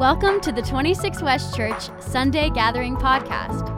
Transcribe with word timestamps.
Welcome 0.00 0.40
to 0.40 0.50
the 0.50 0.62
26 0.62 1.20
West 1.20 1.54
Church 1.54 1.90
Sunday 2.00 2.48
Gathering 2.48 2.96
Podcast. 2.96 3.68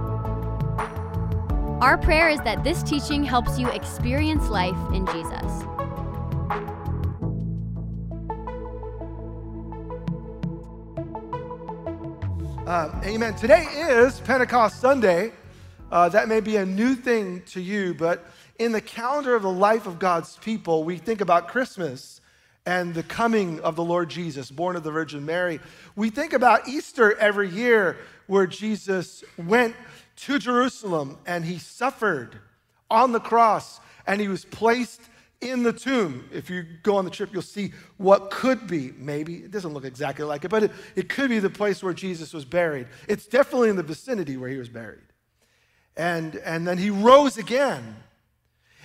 Our 1.82 1.98
prayer 1.98 2.30
is 2.30 2.38
that 2.42 2.62
this 2.62 2.84
teaching 2.84 3.24
helps 3.24 3.58
you 3.58 3.68
experience 3.70 4.48
life 4.48 4.77
in 4.95 5.04
Jesus. 5.06 5.43
Um, 12.68 13.00
amen. 13.02 13.34
Today 13.34 13.64
is 13.73 14.20
Pentecost 14.20 14.79
Sunday. 14.79 15.32
Uh, 15.91 16.09
that 16.11 16.29
may 16.29 16.39
be 16.39 16.54
a 16.54 16.64
new 16.64 16.95
thing 16.95 17.43
to 17.46 17.61
you, 17.61 17.95
but 17.95 18.30
in 18.61 18.70
the 18.70 18.80
calendar 18.80 19.34
of 19.34 19.43
the 19.43 19.50
life 19.50 19.89
of 19.89 19.98
God's 19.98 20.36
people, 20.36 20.84
we 20.84 20.98
think 20.98 21.20
about 21.20 21.48
Christmas 21.48 22.20
and 22.65 22.95
the 22.95 23.02
coming 23.02 23.61
of 23.61 23.77
the 23.77 23.84
Lord 23.84 24.09
Jesus, 24.09 24.51
born 24.51 24.77
of 24.77 24.84
the 24.84 24.91
Virgin 24.91 25.25
Mary. 25.27 25.61
We 25.97 26.11
think 26.11 26.33
about 26.33 26.69
Easter 26.69 27.16
every 27.19 27.48
year 27.48 27.97
where 28.27 28.47
Jesus 28.47 29.25
went 29.37 29.75
to 30.16 30.38
Jerusalem 30.38 31.19
and 31.27 31.45
he 31.45 31.59
suffered 31.59 32.38
on 32.91 33.12
the 33.12 33.21
cross 33.21 33.80
and 34.07 34.21
he 34.21 34.29
was 34.29 34.45
placed 34.45 35.01
in 35.41 35.65
the 35.65 35.73
tomb. 35.73 36.29
If 36.33 36.48
you 36.48 36.65
go 36.83 36.97
on 36.97 37.05
the 37.05 37.11
trip, 37.11 37.30
you'll 37.33 37.43
see 37.43 37.73
what 37.97 38.30
could 38.30 38.69
be, 38.69 38.93
maybe, 38.97 39.38
it 39.38 39.51
doesn't 39.51 39.74
look 39.74 39.85
exactly 39.85 40.24
like 40.24 40.45
it, 40.45 40.49
but 40.49 40.63
it, 40.63 40.71
it 40.95 41.09
could 41.09 41.30
be 41.30 41.41
the 41.41 41.51
place 41.51 41.83
where 41.83 41.93
Jesus 41.93 42.33
was 42.33 42.45
buried. 42.45 42.87
It's 43.09 43.27
definitely 43.27 43.71
in 43.71 43.77
the 43.77 43.83
vicinity 43.83 44.37
where 44.37 44.49
he 44.49 44.57
was 44.57 44.69
buried. 44.69 45.01
And, 45.97 46.37
and 46.37 46.66
then 46.66 46.79
he 46.79 46.91
rose 46.91 47.37
again. 47.37 47.97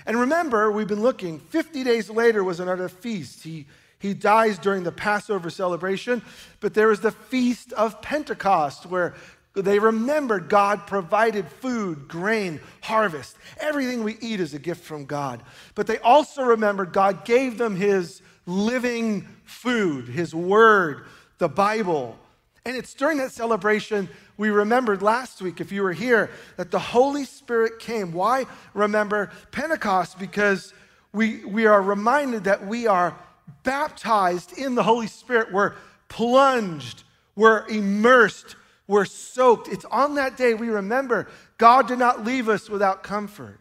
And 0.08 0.18
remember, 0.18 0.72
we've 0.72 0.88
been 0.88 1.02
looking, 1.02 1.38
50 1.38 1.84
days 1.84 2.10
later 2.10 2.42
was 2.42 2.62
another 2.62 2.88
feast. 2.88 3.44
He, 3.44 3.66
he 4.00 4.14
dies 4.14 4.58
during 4.58 4.84
the 4.84 4.92
Passover 4.92 5.50
celebration, 5.50 6.22
but 6.62 6.74
there 6.74 6.88
was 6.88 7.02
the 7.02 7.12
Feast 7.12 7.74
of 7.74 8.02
Pentecost 8.02 8.86
where 8.86 9.16
they 9.54 9.80
remembered 9.80 10.48
God 10.48 10.88
provided 10.88 11.50
food, 11.50 12.08
grain, 12.08 12.62
harvest. 12.82 13.36
Everything 13.60 14.04
we 14.04 14.18
eat 14.22 14.40
is 14.40 14.54
a 14.54 14.60
gift 14.60 14.86
from 14.86 15.06
God. 15.06 15.44
But 15.76 15.88
they 15.88 15.98
also 16.00 16.44
remembered 16.44 16.94
God 16.94 17.26
gave 17.26 17.58
them 17.58 17.76
His 17.76 18.22
living 18.46 19.28
food, 19.44 20.08
His 20.08 20.34
Word, 20.34 21.06
the 21.38 21.50
Bible. 21.50 22.18
And 22.66 22.78
it's 22.78 22.94
during 22.94 23.18
that 23.18 23.32
celebration 23.32 24.08
we 24.38 24.50
remembered 24.50 25.02
last 25.02 25.42
week, 25.42 25.60
if 25.60 25.72
you 25.72 25.82
were 25.82 25.94
here, 25.94 26.30
that 26.58 26.72
the 26.72 26.80
Holy 26.80 27.26
Spirit 27.26 27.80
came. 27.80 28.12
Why 28.12 28.46
remember 28.74 29.32
Pentecost? 29.52 30.20
Because 30.20 30.74
we, 31.12 31.44
we 31.46 31.66
are 31.66 31.82
reminded 31.82 32.44
that 32.44 32.66
we 32.68 32.88
are 32.88 33.18
baptized 33.64 34.58
in 34.58 34.76
the 34.76 34.84
Holy 34.84 35.08
Spirit. 35.08 35.52
We're 35.52 35.74
plunged, 36.08 37.04
we're 37.36 37.66
immersed, 37.68 38.56
we're 38.88 39.06
soaked. 39.06 39.68
It's 39.68 39.86
on 39.86 40.16
that 40.16 40.38
day 40.38 40.54
we 40.54 40.70
remember 40.70 41.28
God 41.58 41.88
did 41.88 42.00
not 42.00 42.24
leave 42.24 42.48
us 42.48 42.70
without 42.70 43.04
comfort. 43.04 43.60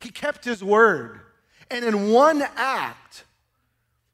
He 0.00 0.10
kept 0.10 0.44
his 0.44 0.64
word. 0.64 1.20
And 1.70 1.84
in 1.84 2.10
one 2.10 2.42
act, 2.56 3.24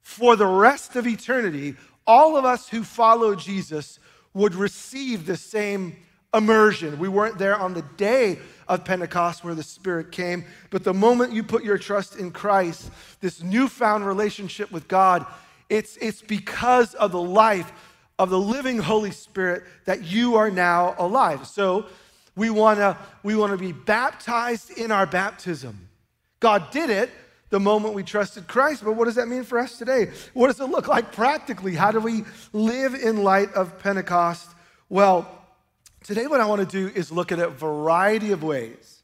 for 0.03 0.37
the 0.37 0.47
rest 0.47 0.97
of 0.97 1.07
eternity, 1.07 1.77
all 2.07 2.37
of 2.37 2.45
us 2.45 2.69
who 2.69 2.83
follow 2.83 3.35
Jesus 3.35 3.99
would 4.37 4.55
receive 4.55 5.25
the 5.25 5.37
same 5.37 5.97
immersion. 6.35 6.99
We 6.99 7.09
weren't 7.09 7.39
there 7.39 7.57
on 7.57 7.73
the 7.73 7.81
day 7.97 8.39
of 8.69 8.85
Pentecost 8.85 9.43
where 9.43 9.55
the 9.55 9.63
Spirit 9.63 10.13
came, 10.13 10.45
but 10.69 10.85
the 10.85 10.93
moment 10.93 11.33
you 11.33 11.43
put 11.43 11.65
your 11.65 11.79
trust 11.79 12.17
in 12.17 12.31
Christ, 12.31 12.91
this 13.21 13.43
newfound 13.43 14.07
relationship 14.07 14.71
with 14.71 14.89
God, 14.89 15.25
it's, 15.71 15.97
it's 16.03 16.21
because 16.21 16.93
of 16.95 17.13
the 17.13 17.21
life 17.21 17.73
of 18.19 18.29
the 18.29 18.39
living 18.39 18.77
Holy 18.77 19.11
Spirit 19.11 19.65
that 19.87 20.05
you 20.05 20.35
are 20.37 20.51
now 20.51 20.95
alive. 20.99 21.47
So 21.47 21.87
we 22.37 22.51
wanna, 22.51 22.99
we 23.23 23.37
wanna 23.37 23.57
be 23.57 23.73
baptized 23.73 24.71
in 24.71 24.93
our 24.93 25.07
baptism. 25.07 25.89
God 26.41 26.71
did 26.73 26.91
it 26.91 27.11
the 27.51 27.61
moment 27.61 27.95
we 27.95 28.03
trusted 28.03 28.47
Christ. 28.47 28.85
But 28.85 28.93
what 28.93 29.05
does 29.05 29.15
that 29.17 29.29
mean 29.29 29.45
for 29.45 29.59
us 29.59 29.79
today? 29.79 30.11
What 30.35 30.49
does 30.49 30.61
it 30.61 30.67
look 30.67 30.89
like 30.89 31.13
practically? 31.13 31.75
How 31.75 31.93
do 31.93 32.01
we 32.01 32.25
live 32.53 32.95
in 32.95 33.23
light 33.23 33.53
of 33.55 33.79
Pentecost? 33.79 34.49
Well, 34.89 35.31
today 36.05 36.27
what 36.27 36.41
I 36.41 36.47
want 36.47 36.69
to 36.69 36.91
do 36.91 36.93
is 36.95 37.13
look 37.13 37.33
at 37.33 37.39
a 37.39 37.49
variety 37.49 38.33
of 38.33 38.43
ways. 38.43 39.03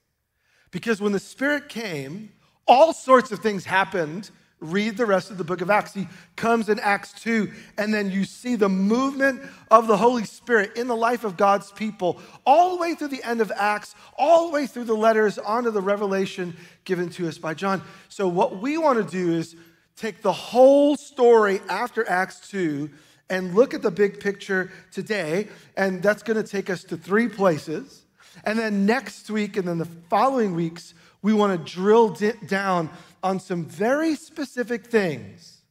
Because 0.70 1.00
when 1.00 1.12
the 1.12 1.20
Spirit 1.20 1.68
came, 1.68 2.32
all 2.66 2.92
sorts 2.92 3.30
of 3.32 3.40
things 3.40 3.64
happened 3.64 4.30
read 4.62 4.96
the 4.96 5.04
rest 5.04 5.30
of 5.30 5.38
the 5.38 5.44
book 5.44 5.60
of 5.60 5.70
Acts. 5.70 5.92
He 5.92 6.08
comes 6.36 6.68
in 6.68 6.78
Acts 6.78 7.12
2, 7.20 7.50
and 7.76 7.92
then 7.92 8.10
you 8.10 8.24
see 8.24 8.54
the 8.56 8.68
movement 8.68 9.42
of 9.70 9.86
the 9.86 9.96
Holy 9.96 10.24
Spirit 10.24 10.76
in 10.76 10.86
the 10.86 10.96
life 10.96 11.24
of 11.24 11.36
God's 11.36 11.72
people, 11.72 12.20
all 12.46 12.76
the 12.76 12.80
way 12.80 12.94
through 12.94 13.08
the 13.08 13.22
end 13.24 13.40
of 13.40 13.52
Acts, 13.54 13.94
all 14.16 14.46
the 14.46 14.52
way 14.54 14.66
through 14.66 14.84
the 14.84 14.94
letters, 14.94 15.38
onto 15.38 15.70
the 15.70 15.82
revelation 15.82 16.56
given 16.84 17.10
to 17.10 17.28
us 17.28 17.38
by 17.38 17.54
John. 17.54 17.82
So, 18.08 18.28
what 18.28 18.58
we 18.58 18.78
want 18.78 19.04
to 19.04 19.10
do 19.10 19.32
is 19.32 19.56
take 19.96 20.22
the 20.22 20.32
whole 20.32 20.96
story 20.96 21.60
after 21.68 22.08
Acts 22.08 22.48
2 22.48 22.88
and 23.28 23.54
look 23.54 23.74
at 23.74 23.82
the 23.82 23.90
big 23.90 24.20
picture 24.20 24.70
today, 24.92 25.48
and 25.76 26.02
that's 26.02 26.22
going 26.22 26.42
to 26.42 26.48
take 26.48 26.70
us 26.70 26.84
to 26.84 26.96
three 26.96 27.28
places. 27.28 28.02
And 28.44 28.58
then 28.58 28.86
next 28.86 29.30
week, 29.30 29.56
and 29.56 29.66
then 29.66 29.78
the 29.78 29.88
following 30.08 30.54
weeks, 30.54 30.94
we 31.22 31.32
want 31.32 31.64
to 31.64 31.72
drill 31.72 32.16
down 32.46 32.90
on 33.22 33.40
some 33.40 33.64
very 33.64 34.16
specific 34.16 34.86
things. 34.86 35.62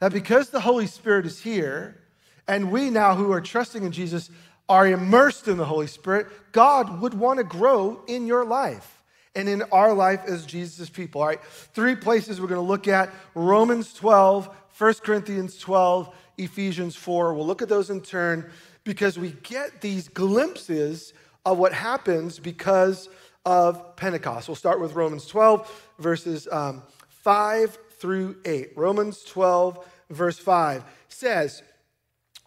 That 0.00 0.12
because 0.12 0.50
the 0.50 0.60
Holy 0.60 0.86
Spirit 0.86 1.26
is 1.26 1.40
here, 1.40 2.00
and 2.46 2.70
we 2.70 2.90
now 2.90 3.14
who 3.14 3.32
are 3.32 3.40
trusting 3.40 3.84
in 3.84 3.92
Jesus 3.92 4.30
are 4.68 4.86
immersed 4.86 5.48
in 5.48 5.56
the 5.56 5.64
Holy 5.64 5.86
Spirit, 5.86 6.26
God 6.52 7.00
would 7.00 7.14
want 7.14 7.38
to 7.38 7.44
grow 7.44 8.02
in 8.06 8.26
your 8.26 8.44
life 8.44 9.02
and 9.34 9.48
in 9.48 9.62
our 9.72 9.94
life 9.94 10.22
as 10.26 10.44
Jesus' 10.44 10.90
people. 10.90 11.20
All 11.20 11.28
right, 11.28 11.42
three 11.44 11.94
places 11.94 12.40
we're 12.40 12.48
going 12.48 12.60
to 12.60 12.66
look 12.66 12.88
at 12.88 13.10
Romans 13.34 13.92
12, 13.94 14.48
1 14.76 14.94
Corinthians 15.04 15.58
12, 15.58 16.14
Ephesians 16.38 16.96
4. 16.96 17.34
We'll 17.34 17.46
look 17.46 17.62
at 17.62 17.68
those 17.68 17.90
in 17.90 18.00
turn 18.00 18.50
because 18.84 19.18
we 19.18 19.32
get 19.42 19.80
these 19.80 20.08
glimpses 20.08 21.12
of 21.44 21.58
what 21.58 21.72
happens 21.72 22.38
because 22.38 23.08
of 23.44 23.96
Pentecost. 23.96 24.48
We'll 24.48 24.56
start 24.56 24.80
with 24.80 24.94
Romans 24.94 25.26
12, 25.26 25.90
verses 25.98 26.48
um, 26.50 26.82
5 27.08 27.78
through 27.98 28.36
8. 28.44 28.72
Romans 28.76 29.24
12, 29.24 29.86
verse 30.10 30.38
5 30.38 30.84
says, 31.08 31.62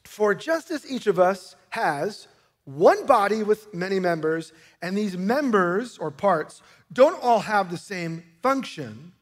For 0.04 0.34
just 0.34 0.72
as 0.72 0.90
each 0.90 1.08
of 1.08 1.20
us 1.20 1.56
has 1.70 2.28
one 2.66 3.06
body 3.06 3.44
with 3.44 3.74
many 3.74 4.00
members, 4.00 4.54
and 4.82 4.98
these 4.98 5.18
members 5.18 5.98
or 5.98 6.12
parts 6.12 6.62
don't 6.94 7.22
all 7.22 7.40
have 7.40 7.72
the 7.72 7.78
same 7.78 8.24
function, 8.42 9.14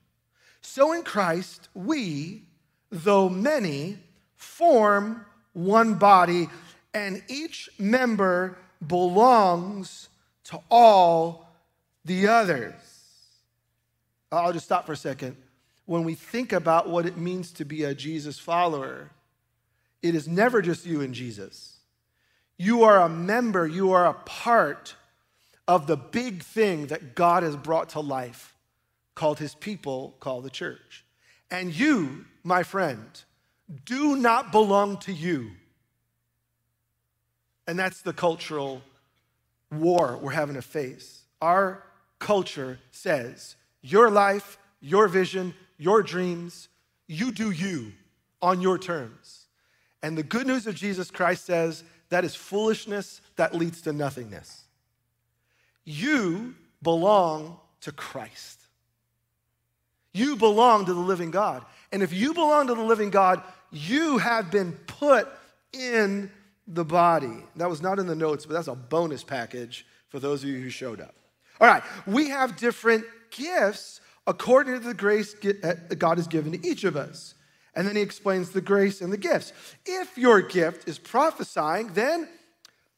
so 0.62 0.91
in 0.91 1.03
Christ 1.03 1.69
we, 1.74 2.44
though 2.91 3.29
many, 3.29 3.97
form 4.35 5.25
one 5.53 5.96
body, 5.96 6.47
and 6.94 7.24
each 7.28 7.69
member 7.78 8.58
belongs 8.85 10.09
to 10.46 10.59
all 10.69 11.49
the 12.06 12.28
others. 12.28 12.74
Uh, 14.32 14.44
I'll 14.44 14.54
just 14.54 14.66
stop 14.66 14.86
for 14.86 14.94
a 14.94 14.98
second. 14.98 15.36
When 15.86 16.04
we 16.04 16.16
think 16.16 16.54
about 16.54 16.90
what 16.90 17.06
it 17.06 17.18
means 17.18 17.52
to 17.54 17.66
be 17.66 17.84
a 17.84 17.96
Jesus 17.96 18.38
follower, 18.38 19.12
it 20.02 20.16
is 20.16 20.28
never 20.28 20.62
just 20.62 20.86
you 20.86 21.02
and 21.02 21.14
Jesus. 21.14 21.78
You 22.58 22.84
are 22.84 23.00
a 23.00 23.09
member, 23.09 23.66
you 23.66 23.92
are 23.92 24.06
a 24.06 24.14
part 24.14 24.96
of 25.68 25.88
the 25.88 25.98
big 25.98 26.44
thing 26.44 26.88
that 26.88 27.16
God 27.16 27.44
has 27.44 27.56
brought 27.56 27.90
to 27.90 28.00
life 28.00 28.56
called 29.16 29.40
his 29.40 29.56
people, 29.56 30.16
called 30.20 30.44
the 30.44 30.50
church. 30.50 31.06
And 31.52 31.73
you, 31.73 32.26
my 32.44 32.64
friend, 32.64 33.06
do 33.85 34.16
not 34.16 34.52
belong 34.52 34.97
to 35.00 35.14
you. 35.14 35.52
And 37.68 37.78
that's 37.78 38.02
the 38.02 38.14
cultural 38.14 38.82
war 39.72 40.18
we're 40.22 40.32
having 40.32 40.56
to 40.56 40.62
face. 40.62 41.22
Our 41.41 41.84
culture 42.20 42.80
says 42.92 43.56
your 43.82 44.10
life, 44.10 44.58
your 44.82 45.08
vision, 45.08 45.54
your 45.78 46.04
dreams, 46.04 46.68
you 47.08 47.32
do 47.32 47.52
you 47.52 47.94
on 48.42 48.62
your 48.62 48.78
terms. 48.78 49.48
And 50.04 50.18
the 50.18 50.24
good 50.24 50.48
news 50.48 50.68
of 50.68 50.76
Jesus 50.76 51.12
Christ 51.12 51.46
says 51.46 51.84
that 52.10 52.24
is 52.24 52.36
foolishness 52.36 53.22
that 53.36 53.54
leads 53.54 53.82
to 53.82 53.94
nothingness. 53.94 54.64
You 55.86 56.56
belong 56.82 57.60
to 57.82 57.92
Christ. 57.92 58.60
You 60.14 60.36
belong 60.36 60.86
to 60.86 60.94
the 60.94 61.00
living 61.00 61.32
God. 61.32 61.66
And 61.92 62.04
if 62.04 62.14
you 62.14 62.34
belong 62.34 62.68
to 62.68 62.76
the 62.76 62.84
living 62.84 63.10
God, 63.10 63.42
you 63.72 64.18
have 64.18 64.52
been 64.52 64.74
put 64.88 65.28
in 65.74 66.32
the 66.68 66.86
body. 66.86 67.44
That 67.56 67.70
was 67.70 67.82
not 67.82 68.00
in 68.00 68.08
the 68.08 68.16
notes, 68.16 68.46
but 68.46 68.54
that's 68.54 68.68
a 68.68 68.76
bonus 68.76 69.24
package 69.24 69.86
for 70.10 70.20
those 70.20 70.44
of 70.44 70.50
you 70.50 70.60
who 70.60 70.70
showed 70.70 71.00
up. 71.00 71.16
All 71.59 71.67
right, 71.67 71.84
we 72.06 72.29
have 72.29 72.56
different 72.56 73.06
gifts 73.32 74.02
according 74.26 74.73
to 74.76 74.79
the 74.79 74.94
grace 74.94 75.35
uh, 75.64 75.73
God 75.97 76.17
has 76.17 76.28
given 76.28 76.52
to 76.53 76.67
each 76.67 76.84
of 76.84 76.96
us. 76.96 77.34
And 77.76 77.88
then 77.88 77.96
he 77.96 78.02
explains 78.02 78.50
the 78.50 78.61
grace 78.61 79.02
and 79.02 79.11
the 79.11 79.17
gifts. 79.17 79.53
If 79.85 80.17
your 80.17 80.41
gift 80.41 80.88
is 80.88 81.00
prophesying, 81.00 81.94
then 81.94 82.28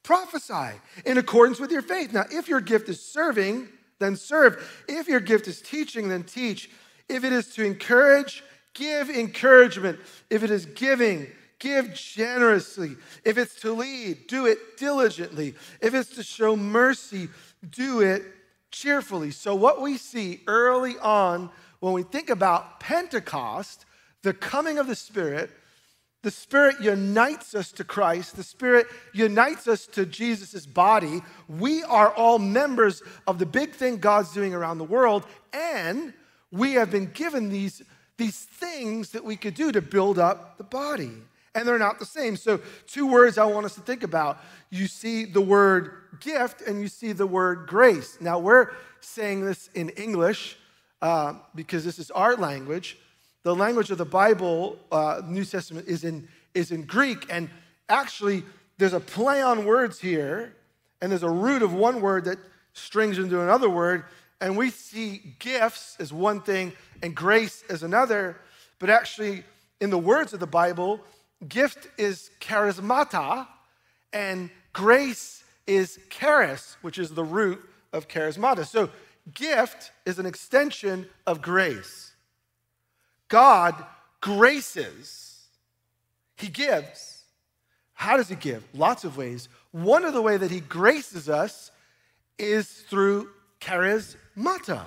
prophesy 0.03 0.77
in 1.05 1.17
accordance 1.17 1.59
with 1.59 1.71
your 1.71 1.81
faith. 1.81 2.13
Now, 2.13 2.25
if 2.31 2.47
your 2.47 2.61
gift 2.61 2.89
is 2.89 3.03
serving, 3.03 3.67
then 3.99 4.15
serve. 4.15 4.83
If 4.87 5.07
your 5.07 5.19
gift 5.19 5.47
is 5.47 5.61
teaching, 5.61 6.09
then 6.09 6.23
teach. 6.23 6.69
If 7.07 7.23
it 7.23 7.33
is 7.33 7.53
to 7.55 7.63
encourage, 7.63 8.43
give 8.73 9.09
encouragement. 9.09 9.99
If 10.29 10.43
it 10.43 10.51
is 10.51 10.65
giving, 10.65 11.27
give 11.59 11.93
generously. 11.93 12.95
If 13.23 13.37
it's 13.37 13.55
to 13.61 13.73
lead, 13.73 14.27
do 14.27 14.47
it 14.47 14.77
diligently. 14.77 15.55
If 15.81 15.93
it's 15.93 16.15
to 16.15 16.23
show 16.23 16.55
mercy, 16.55 17.29
do 17.69 18.01
it 18.01 18.23
cheerfully. 18.71 19.31
So, 19.31 19.53
what 19.55 19.81
we 19.81 19.97
see 19.97 20.41
early 20.47 20.97
on 20.99 21.49
when 21.79 21.93
we 21.93 22.03
think 22.03 22.29
about 22.29 22.79
Pentecost, 22.79 23.85
the 24.21 24.33
coming 24.33 24.77
of 24.77 24.87
the 24.87 24.95
Spirit, 24.95 25.51
the 26.23 26.31
Spirit 26.31 26.79
unites 26.79 27.55
us 27.55 27.71
to 27.73 27.83
Christ. 27.83 28.35
The 28.35 28.43
Spirit 28.43 28.85
unites 29.13 29.67
us 29.67 29.87
to 29.87 30.05
Jesus' 30.05 30.67
body. 30.67 31.21
We 31.49 31.83
are 31.83 32.11
all 32.11 32.37
members 32.37 33.01
of 33.25 33.39
the 33.39 33.45
big 33.47 33.73
thing 33.73 33.97
God's 33.97 34.31
doing 34.31 34.53
around 34.53 34.77
the 34.77 34.83
world, 34.83 35.25
and 35.51 36.13
we 36.51 36.73
have 36.73 36.91
been 36.91 37.07
given 37.07 37.49
these, 37.49 37.81
these 38.17 38.43
things 38.43 39.11
that 39.11 39.23
we 39.23 39.35
could 39.35 39.55
do 39.55 39.71
to 39.71 39.81
build 39.81 40.19
up 40.19 40.57
the 40.57 40.63
body. 40.63 41.13
And 41.53 41.67
they're 41.67 41.79
not 41.79 41.99
the 41.99 42.05
same. 42.05 42.37
So, 42.37 42.61
two 42.87 43.07
words 43.07 43.37
I 43.37 43.45
want 43.45 43.65
us 43.65 43.75
to 43.75 43.81
think 43.81 44.03
about. 44.03 44.39
You 44.69 44.87
see 44.87 45.25
the 45.25 45.41
word 45.41 45.91
gift 46.21 46.61
and 46.61 46.81
you 46.81 46.87
see 46.87 47.11
the 47.11 47.27
word 47.27 47.67
grace. 47.67 48.17
Now, 48.21 48.39
we're 48.39 48.71
saying 49.01 49.45
this 49.45 49.69
in 49.73 49.89
English 49.89 50.57
uh, 51.01 51.33
because 51.53 51.83
this 51.83 51.99
is 51.99 52.09
our 52.11 52.35
language 52.35 52.97
the 53.43 53.55
language 53.55 53.89
of 53.89 53.97
the 53.97 54.05
Bible, 54.05 54.77
uh, 54.91 55.21
New 55.25 55.45
Testament, 55.45 55.87
is 55.87 56.03
in, 56.03 56.27
is 56.53 56.71
in 56.71 56.83
Greek. 56.83 57.25
And 57.29 57.49
actually, 57.89 58.43
there's 58.77 58.93
a 58.93 58.99
play 58.99 59.41
on 59.41 59.65
words 59.65 59.99
here, 59.99 60.55
and 61.01 61.11
there's 61.11 61.23
a 61.23 61.29
root 61.29 61.63
of 61.63 61.73
one 61.73 62.01
word 62.01 62.25
that 62.25 62.37
strings 62.73 63.17
into 63.17 63.41
another 63.41 63.69
word. 63.69 64.05
And 64.39 64.57
we 64.57 64.69
see 64.69 65.35
gifts 65.39 65.97
as 65.99 66.13
one 66.13 66.41
thing 66.41 66.73
and 67.01 67.15
grace 67.15 67.63
as 67.69 67.83
another. 67.83 68.37
But 68.79 68.89
actually, 68.89 69.43
in 69.79 69.89
the 69.89 69.97
words 69.97 70.33
of 70.33 70.39
the 70.39 70.47
Bible, 70.47 71.01
gift 71.47 71.87
is 71.97 72.31
charismata, 72.39 73.47
and 74.13 74.49
grace 74.73 75.43
is 75.67 75.99
charis, 76.09 76.77
which 76.81 76.97
is 76.97 77.11
the 77.11 77.23
root 77.23 77.61
of 77.93 78.07
charismata. 78.07 78.65
So, 78.65 78.89
gift 79.33 79.91
is 80.05 80.19
an 80.19 80.25
extension 80.25 81.07
of 81.25 81.41
grace. 81.41 82.11
God 83.27 83.75
graces, 84.19 85.45
He 86.35 86.47
gives. 86.47 87.23
How 87.93 88.17
does 88.17 88.29
He 88.29 88.35
give? 88.35 88.63
Lots 88.73 89.03
of 89.03 89.17
ways. 89.17 89.47
One 89.71 90.05
of 90.05 90.13
the 90.13 90.21
ways 90.21 90.39
that 90.39 90.51
He 90.51 90.59
graces 90.59 91.29
us 91.29 91.71
is 92.37 92.67
through 92.69 93.29
charismata. 93.59 94.81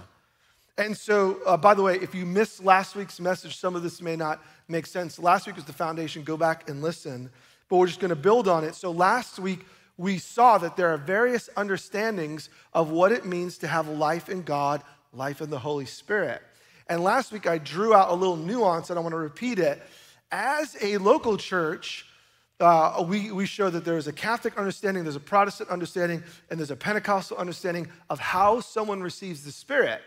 And 0.77 0.97
so, 0.97 1.39
uh, 1.47 1.57
by 1.57 1.75
the 1.75 1.83
way, 1.83 1.97
if 1.97 2.15
you 2.15 2.27
missed 2.27 2.65
last 2.65 2.97
week's 2.97 3.21
message, 3.21 3.57
some 3.57 3.77
of 3.77 3.83
this 3.83 4.03
may 4.03 4.17
not 4.17 4.43
make 4.69 4.87
sense. 4.87 5.19
Last 5.19 5.47
week 5.47 5.57
was 5.57 5.65
the 5.65 5.73
foundation. 5.73 6.25
Go 6.25 6.37
back 6.37 6.69
and 6.69 6.83
listen. 6.83 7.31
But 7.69 7.77
we're 7.77 7.87
just 7.87 8.01
going 8.01 8.11
to 8.11 8.17
build 8.17 8.49
on 8.49 8.65
it. 8.65 8.75
So, 8.75 8.91
last 8.91 9.39
week, 9.39 9.65
we 9.97 10.19
saw 10.19 10.59
that 10.59 10.77
there 10.77 10.89
are 10.89 10.97
various 10.97 11.49
understandings 11.57 12.49
of 12.73 12.91
what 12.91 13.13
it 13.13 13.25
means 13.25 13.59
to 13.59 13.69
have 13.69 13.89
life 13.89 14.29
in 14.29 14.43
God, 14.43 14.83
life 15.13 15.41
in 15.41 15.51
the 15.51 15.59
Holy 15.59 15.87
Spirit. 15.87 16.43
And 16.89 17.03
last 17.03 17.33
week 17.33 17.47
I 17.47 17.59
drew 17.59 17.95
out 17.95 18.11
a 18.11 18.15
little 18.15 18.37
nuance 18.37 18.91
and 18.91 18.99
I 18.99 19.03
want 19.03 19.13
to 19.13 19.19
repeat 19.19 19.59
it. 19.59 19.81
As 20.33 20.77
a 20.83 20.99
local 20.99 21.37
church, 21.37 22.07
uh, 22.61 23.05
we, 23.07 23.31
we 23.31 23.47
show 23.47 23.71
that 23.71 23.85
there's 23.85 24.07
a 24.07 24.13
Catholic 24.13 24.59
understanding, 24.59 25.05
there's 25.05 25.17
a 25.17 25.21
Protestant 25.21 25.71
understanding, 25.71 26.23
and 26.51 26.59
there's 26.59 26.71
a 26.71 26.77
Pentecostal 26.77 27.37
understanding 27.37 27.89
of 28.11 28.19
how 28.19 28.61
someone 28.61 29.01
receives 29.01 29.45
the 29.45 29.53
Spirit. 29.53 30.03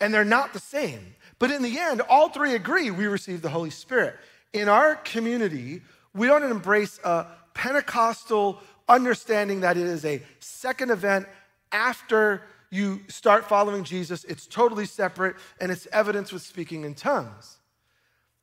And 0.00 0.12
they're 0.12 0.24
not 0.24 0.52
the 0.52 0.60
same. 0.60 1.14
But 1.38 1.50
in 1.50 1.62
the 1.62 1.78
end, 1.78 2.00
all 2.02 2.28
three 2.28 2.54
agree 2.54 2.90
we 2.90 3.06
receive 3.06 3.42
the 3.42 3.50
Holy 3.50 3.70
Spirit. 3.70 4.16
In 4.52 4.68
our 4.68 4.96
community, 4.96 5.82
we 6.14 6.26
don't 6.26 6.42
embrace 6.42 6.98
a 7.04 7.26
Pentecostal 7.54 8.58
understanding 8.88 9.60
that 9.60 9.76
it 9.76 9.86
is 9.86 10.04
a 10.04 10.22
second 10.40 10.90
event 10.90 11.26
after 11.72 12.42
you 12.70 13.00
start 13.08 13.46
following 13.46 13.84
Jesus, 13.84 14.24
it's 14.24 14.46
totally 14.46 14.86
separate 14.86 15.36
and 15.60 15.72
it's 15.72 15.86
evidence 15.92 16.32
with 16.32 16.42
speaking 16.42 16.84
in 16.84 16.94
tongues. 16.94 17.58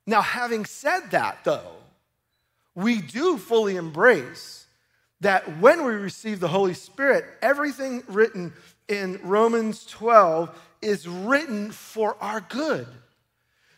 Now, 0.06 0.22
having 0.22 0.66
said 0.66 1.12
that, 1.12 1.40
though, 1.44 1.72
we 2.76 3.02
do 3.02 3.38
fully 3.38 3.76
embrace 3.76 4.68
that 5.22 5.60
when 5.60 5.86
we 5.86 5.94
receive 5.94 6.40
the 6.40 6.48
Holy 6.48 6.74
Spirit, 6.74 7.26
everything 7.42 8.04
written 8.08 8.54
in 8.88 9.20
Romans 9.24 9.86
12 9.86 10.56
is 10.82 11.08
written 11.08 11.72
for 11.72 12.16
our 12.22 12.42
good. 12.42 12.88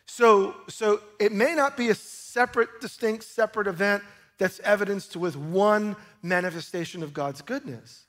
So, 0.05 0.55
so 0.67 1.01
it 1.19 1.31
may 1.31 1.55
not 1.55 1.77
be 1.77 1.89
a 1.89 1.95
separate, 1.95 2.81
distinct, 2.81 3.23
separate 3.23 3.67
event 3.67 4.03
that's 4.37 4.59
evidenced 4.61 5.15
with 5.15 5.35
one 5.35 5.95
manifestation 6.23 7.03
of 7.03 7.13
God's 7.13 7.41
goodness. 7.41 8.05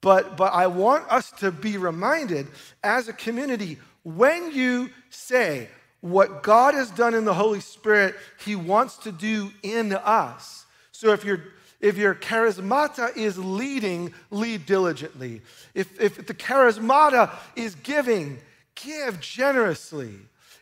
But, 0.00 0.36
but 0.36 0.52
I 0.52 0.66
want 0.66 1.10
us 1.10 1.30
to 1.38 1.50
be 1.50 1.78
reminded 1.78 2.46
as 2.82 3.08
a 3.08 3.12
community 3.12 3.78
when 4.02 4.52
you 4.52 4.90
say 5.08 5.68
what 6.00 6.42
God 6.42 6.74
has 6.74 6.90
done 6.90 7.14
in 7.14 7.24
the 7.24 7.32
Holy 7.32 7.60
Spirit, 7.60 8.14
He 8.44 8.54
wants 8.54 8.98
to 8.98 9.12
do 9.12 9.50
in 9.62 9.94
us. 9.94 10.66
So 10.92 11.12
if 11.12 11.24
your 11.24 11.40
if 11.84 11.98
your 11.98 12.14
charismata 12.14 13.14
is 13.14 13.36
leading, 13.36 14.14
lead 14.30 14.64
diligently. 14.64 15.42
If, 15.74 16.00
if 16.00 16.26
the 16.26 16.32
charismata 16.32 17.30
is 17.56 17.74
giving, 17.74 18.38
give 18.74 19.20
generously. 19.20 20.14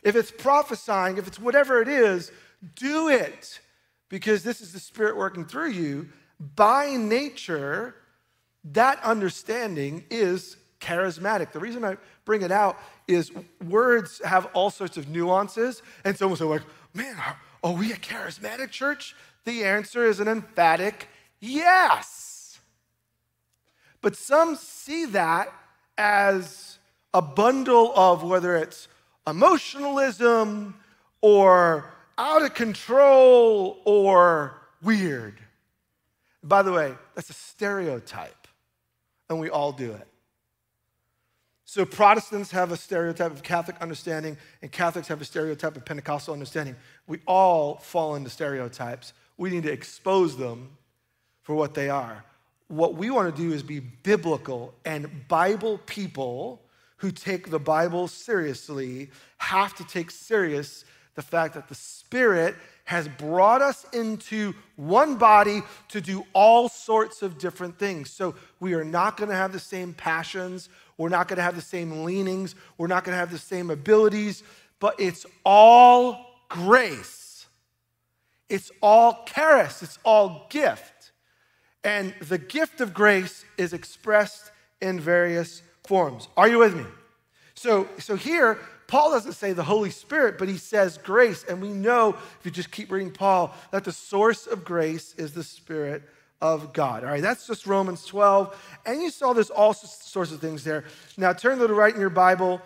If 0.03 0.17
it's 0.17 0.31
prophesying, 0.31 1.17
if 1.17 1.25
it's 1.25 1.39
whatever 1.39 1.81
it 1.81 1.87
is, 1.87 2.29
do 2.75 3.07
it 3.07 3.61
because 4.09 4.43
this 4.43 4.59
is 4.59 4.73
the 4.73 4.81
Spirit 4.81 5.15
working 5.15 5.45
through 5.45 5.69
you. 5.69 6.09
By 6.57 6.97
nature, 6.97 7.95
that 8.65 9.01
understanding 9.01 10.03
is 10.09 10.57
charismatic. 10.81 11.53
The 11.53 11.59
reason 11.59 11.85
I 11.85 11.95
bring 12.25 12.41
it 12.41 12.51
out 12.51 12.77
is 13.07 13.31
words 13.65 14.21
have 14.25 14.47
all 14.47 14.69
sorts 14.69 14.97
of 14.97 15.07
nuances. 15.07 15.83
And 16.03 16.17
someone 16.17 16.37
say, 16.37 16.43
like, 16.43 16.63
man, 16.93 17.15
are 17.63 17.73
we 17.73 17.93
a 17.93 17.95
charismatic 17.95 18.71
church? 18.71 19.15
The 19.45 19.63
answer 19.63 20.05
is 20.05 20.19
an 20.19 20.27
emphatic 20.27 21.07
yes. 21.43 22.59
But 24.01 24.15
some 24.15 24.55
see 24.55 25.05
that 25.05 25.53
as 25.97 26.79
a 27.13 27.21
bundle 27.21 27.93
of 27.95 28.23
whether 28.23 28.55
it's 28.55 28.87
emotionalism 29.27 30.75
or 31.21 31.89
out 32.17 32.41
of 32.41 32.53
control 32.53 33.79
or 33.85 34.55
weird. 34.81 35.39
By 36.43 36.61
the 36.61 36.71
way, 36.71 36.93
that's 37.15 37.29
a 37.29 37.33
stereotype 37.33 38.43
and 39.29 39.39
we 39.39 39.49
all 39.49 39.71
do 39.71 39.91
it. 39.91 40.07
So, 41.65 41.85
Protestants 41.85 42.51
have 42.51 42.71
a 42.71 42.77
stereotype 42.77 43.31
of 43.31 43.41
Catholic 43.41 43.77
understanding, 43.81 44.37
and 44.61 44.71
Catholics 44.71 45.07
have 45.07 45.21
a 45.21 45.25
stereotype 45.25 45.75
of 45.75 45.83
Pentecostal 45.83 46.33
understanding. 46.33 46.75
We 47.07 47.19
all 47.25 47.77
fall 47.77 48.15
into 48.15 48.29
stereotypes. 48.29 49.13
We 49.37 49.49
need 49.49 49.63
to 49.63 49.71
expose 49.71 50.37
them 50.37 50.77
for 51.43 51.53
what 51.53 51.73
they 51.73 51.89
are. 51.89 52.23
What 52.67 52.95
we 52.95 53.11
want 53.11 53.35
to 53.35 53.41
do 53.41 53.53
is 53.53 53.61
be 53.61 53.79
biblical, 53.79 54.73
and 54.83 55.27
Bible 55.27 55.79
people 55.85 56.61
who 56.97 57.11
take 57.11 57.51
the 57.51 57.59
Bible 57.59 58.07
seriously 58.07 59.11
have 59.37 59.75
to 59.75 59.83
take 59.83 60.09
serious 60.09 60.85
the 61.15 61.21
fact 61.21 61.53
that 61.53 61.67
the 61.67 61.75
Spirit 61.75 62.55
has 62.85 63.07
brought 63.07 63.61
us 63.61 63.85
into 63.93 64.53
one 64.75 65.15
body 65.15 65.61
to 65.89 66.01
do 66.01 66.25
all 66.33 66.67
sorts 66.67 67.21
of 67.21 67.37
different 67.37 67.77
things. 67.77 68.09
So 68.09 68.35
we 68.59 68.73
are 68.73 68.83
not 68.83 69.17
going 69.17 69.29
to 69.29 69.35
have 69.35 69.51
the 69.51 69.59
same 69.59 69.93
passions. 69.93 70.69
We're 70.97 71.09
not 71.09 71.27
going 71.27 71.37
to 71.37 71.43
have 71.43 71.55
the 71.55 71.61
same 71.61 72.03
leanings. 72.03 72.55
We're 72.77 72.87
not 72.87 73.03
going 73.03 73.13
to 73.13 73.19
have 73.19 73.31
the 73.31 73.37
same 73.37 73.69
abilities, 73.69 74.43
but 74.79 74.99
it's 74.99 75.25
all 75.45 76.25
grace. 76.49 77.47
It's 78.49 78.71
all 78.81 79.25
charis. 79.25 79.81
It's 79.81 79.99
all 80.03 80.47
gift. 80.49 80.92
And 81.83 82.13
the 82.21 82.37
gift 82.37 82.81
of 82.81 82.93
grace 82.93 83.45
is 83.57 83.73
expressed 83.73 84.51
in 84.81 84.99
various 84.99 85.61
forms. 85.85 86.27
Are 86.37 86.47
you 86.47 86.59
with 86.59 86.75
me? 86.75 86.85
So, 87.55 87.87
so 87.99 88.15
here, 88.15 88.57
Paul 88.87 89.11
doesn't 89.11 89.33
say 89.33 89.53
the 89.53 89.63
Holy 89.63 89.89
Spirit, 89.89 90.37
but 90.37 90.47
he 90.47 90.57
says 90.57 90.97
grace. 90.97 91.43
And 91.47 91.61
we 91.61 91.69
know, 91.69 92.09
if 92.09 92.39
you 92.45 92.51
just 92.51 92.71
keep 92.71 92.91
reading 92.91 93.11
Paul, 93.11 93.53
that 93.71 93.83
the 93.83 93.91
source 93.91 94.47
of 94.47 94.63
grace 94.63 95.13
is 95.17 95.33
the 95.33 95.43
Spirit 95.43 96.03
of 96.41 96.73
God. 96.73 97.03
All 97.03 97.09
right, 97.09 97.21
that's 97.21 97.47
just 97.47 97.65
Romans 97.65 98.05
12. 98.05 98.79
And 98.85 99.01
you 99.01 99.09
saw 99.09 99.33
there's 99.33 99.49
all 99.49 99.73
sorts 99.73 100.31
of 100.31 100.41
things 100.41 100.63
there. 100.63 100.83
Now 101.17 101.33
turn 101.33 101.57
to 101.59 101.67
the 101.67 101.73
right 101.73 101.93
in 101.93 101.99
your 101.99 102.09
Bible 102.09 102.61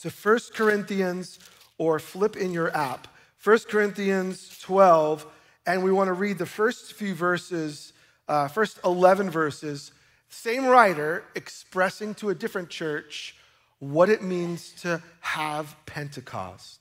to 0.00 0.10
1 0.10 0.38
Corinthians 0.54 1.38
or 1.78 1.98
flip 1.98 2.36
in 2.36 2.52
your 2.52 2.74
app. 2.74 3.08
1 3.44 3.58
Corinthians 3.68 4.58
12, 4.62 5.26
and 5.66 5.84
we 5.84 5.92
want 5.92 6.08
to 6.08 6.12
read 6.12 6.38
the 6.38 6.46
first 6.46 6.94
few 6.94 7.14
verses, 7.14 7.92
uh, 8.28 8.48
first 8.48 8.78
11 8.84 9.30
verses. 9.30 9.92
Same 10.28 10.66
writer 10.66 11.24
expressing 11.34 12.14
to 12.16 12.30
a 12.30 12.34
different 12.34 12.68
church 12.68 13.36
what 13.78 14.08
it 14.08 14.22
means 14.22 14.72
to 14.80 15.02
have 15.20 15.76
Pentecost. 15.86 16.80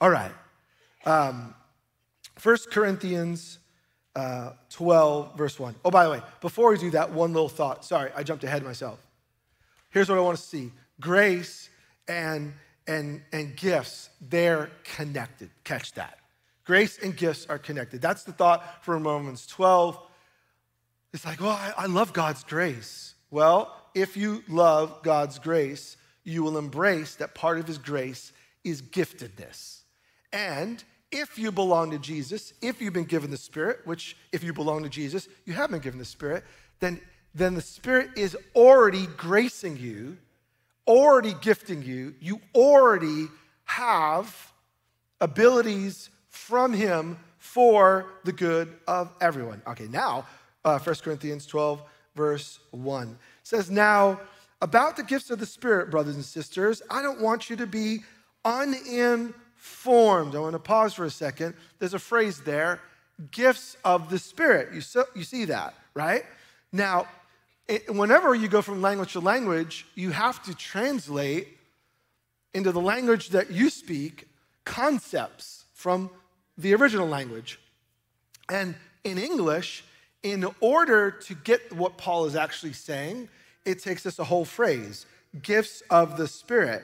All 0.00 0.10
right. 0.10 0.32
Um, 1.04 1.54
1 2.42 2.56
Corinthians 2.70 3.58
uh, 4.14 4.52
12, 4.70 5.36
verse 5.36 5.58
1. 5.58 5.74
Oh, 5.84 5.90
by 5.90 6.04
the 6.04 6.10
way, 6.10 6.22
before 6.40 6.70
we 6.70 6.78
do 6.78 6.90
that, 6.90 7.12
one 7.12 7.32
little 7.32 7.48
thought. 7.48 7.84
Sorry, 7.84 8.10
I 8.16 8.22
jumped 8.22 8.44
ahead 8.44 8.62
myself. 8.62 8.98
Here's 9.90 10.08
what 10.08 10.18
I 10.18 10.22
want 10.22 10.38
to 10.38 10.42
see 10.42 10.72
grace 11.00 11.68
and, 12.08 12.54
and, 12.86 13.22
and 13.32 13.56
gifts, 13.56 14.10
they're 14.20 14.70
connected. 14.84 15.50
Catch 15.64 15.92
that. 15.94 16.18
Grace 16.64 16.98
and 17.02 17.16
gifts 17.16 17.46
are 17.46 17.58
connected. 17.58 18.00
That's 18.00 18.24
the 18.24 18.32
thought 18.32 18.84
from 18.84 19.04
Romans 19.04 19.46
12. 19.46 19.98
It's 21.12 21.24
like, 21.24 21.40
well, 21.40 21.50
I, 21.50 21.72
I 21.76 21.86
love 21.86 22.12
God's 22.12 22.44
grace. 22.44 23.14
Well, 23.30 23.74
if 23.94 24.16
you 24.16 24.42
love 24.48 25.02
God's 25.02 25.38
grace, 25.38 25.96
you 26.24 26.42
will 26.42 26.58
embrace 26.58 27.16
that 27.16 27.34
part 27.34 27.58
of 27.58 27.66
his 27.66 27.78
grace 27.78 28.32
is 28.64 28.82
giftedness. 28.82 29.80
And 30.32 30.82
if 31.12 31.38
you 31.38 31.52
belong 31.52 31.92
to 31.92 31.98
Jesus, 31.98 32.52
if 32.60 32.80
you've 32.80 32.92
been 32.92 33.04
given 33.04 33.30
the 33.30 33.36
Spirit, 33.36 33.80
which 33.84 34.16
if 34.32 34.42
you 34.42 34.52
belong 34.52 34.82
to 34.82 34.88
Jesus, 34.88 35.28
you 35.44 35.54
have 35.54 35.70
been 35.70 35.80
given 35.80 35.98
the 35.98 36.04
Spirit, 36.04 36.44
then, 36.80 37.00
then 37.34 37.54
the 37.54 37.62
Spirit 37.62 38.10
is 38.16 38.36
already 38.54 39.06
gracing 39.16 39.76
you, 39.76 40.18
already 40.86 41.34
gifting 41.40 41.82
you. 41.82 42.14
You 42.20 42.40
already 42.54 43.28
have 43.64 44.52
abilities 45.20 46.10
from 46.28 46.72
Him 46.72 47.18
for 47.38 48.06
the 48.24 48.32
good 48.32 48.76
of 48.86 49.10
everyone. 49.20 49.62
Okay, 49.66 49.86
now, 49.86 50.26
uh, 50.66 50.78
1 50.80 50.96
Corinthians 50.96 51.46
12, 51.46 51.80
verse 52.14 52.58
1 52.72 53.16
says, 53.42 53.70
Now, 53.70 54.20
about 54.60 54.96
the 54.96 55.02
gifts 55.04 55.30
of 55.30 55.38
the 55.38 55.46
Spirit, 55.46 55.90
brothers 55.90 56.16
and 56.16 56.24
sisters, 56.24 56.82
I 56.90 57.02
don't 57.02 57.20
want 57.20 57.48
you 57.48 57.56
to 57.56 57.66
be 57.66 58.00
uninformed. 58.44 60.34
I 60.34 60.40
want 60.40 60.54
to 60.54 60.58
pause 60.58 60.92
for 60.92 61.04
a 61.04 61.10
second. 61.10 61.54
There's 61.78 61.94
a 61.94 61.98
phrase 61.98 62.40
there 62.40 62.80
gifts 63.30 63.76
of 63.84 64.10
the 64.10 64.18
Spirit. 64.18 64.74
You, 64.74 64.80
so, 64.82 65.04
you 65.14 65.24
see 65.24 65.46
that, 65.46 65.74
right? 65.94 66.24
Now, 66.72 67.06
it, 67.68 67.92
whenever 67.94 68.34
you 68.34 68.48
go 68.48 68.60
from 68.60 68.82
language 68.82 69.12
to 69.12 69.20
language, 69.20 69.86
you 69.94 70.10
have 70.10 70.42
to 70.44 70.54
translate 70.54 71.56
into 72.52 72.72
the 72.72 72.80
language 72.80 73.30
that 73.30 73.50
you 73.50 73.70
speak 73.70 74.28
concepts 74.64 75.64
from 75.72 76.10
the 76.58 76.74
original 76.74 77.06
language. 77.06 77.58
And 78.48 78.74
in 79.04 79.18
English, 79.18 79.84
in 80.22 80.46
order 80.60 81.10
to 81.10 81.34
get 81.34 81.72
what 81.72 81.96
Paul 81.96 82.26
is 82.26 82.36
actually 82.36 82.72
saying, 82.72 83.28
it 83.64 83.82
takes 83.82 84.06
us 84.06 84.18
a 84.18 84.24
whole 84.24 84.44
phrase 84.44 85.06
gifts 85.42 85.82
of 85.90 86.16
the 86.16 86.26
Spirit. 86.26 86.82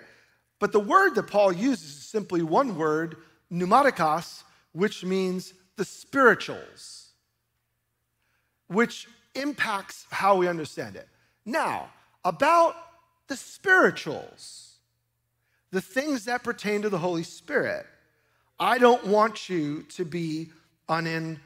But 0.59 0.73
the 0.73 0.81
word 0.81 1.15
that 1.15 1.25
Paul 1.25 1.53
uses 1.53 1.89
is 1.89 2.05
simply 2.05 2.43
one 2.43 2.77
word, 2.77 3.17
pneumatikos, 3.53 4.45
which 4.73 5.05
means 5.05 5.55
the 5.77 5.85
spirituals, 5.85 7.09
which 8.69 9.09
impacts 9.35 10.07
how 10.11 10.37
we 10.37 10.49
understand 10.49 10.97
it. 10.97 11.09
Now, 11.45 11.91
about 12.25 12.77
the 13.29 13.37
spirituals, 13.37 14.77
the 15.71 15.81
things 15.81 16.27
that 16.27 16.45
pertain 16.45 16.83
to 16.83 16.91
the 16.91 16.99
Holy 16.99 17.23
Spirit, 17.23 17.87
I 18.61 18.79
don't 18.79 19.07
want 19.07 19.49
you 19.49 19.83
to 19.95 20.05
be 20.05 20.51
uninformed. 20.89 21.41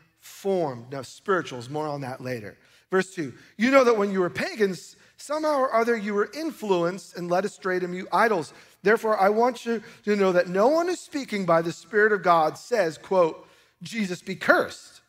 Now, 0.90 1.02
spirituals, 1.02 1.68
more 1.68 1.88
on 1.88 2.02
that 2.02 2.20
later. 2.20 2.56
Verse 2.90 3.14
2 3.14 3.32
You 3.56 3.70
know 3.70 3.84
that 3.84 3.96
when 3.96 4.10
you 4.10 4.20
were 4.20 4.30
pagans, 4.30 4.96
Somehow 5.16 5.58
or 5.58 5.74
other, 5.74 5.96
you 5.96 6.14
were 6.14 6.30
influenced 6.34 7.16
and 7.16 7.30
led 7.30 7.44
astray 7.44 7.78
to 7.78 7.88
mute 7.88 8.08
idols. 8.12 8.52
Therefore, 8.82 9.18
I 9.18 9.30
want 9.30 9.64
you 9.64 9.82
to 10.04 10.14
know 10.14 10.32
that 10.32 10.48
no 10.48 10.68
one 10.68 10.88
who's 10.88 11.00
speaking 11.00 11.46
by 11.46 11.62
the 11.62 11.72
Spirit 11.72 12.12
of 12.12 12.22
God 12.22 12.58
says, 12.58 12.98
quote, 12.98 13.48
Jesus 13.82 14.20
be 14.20 14.36
cursed. 14.36 15.00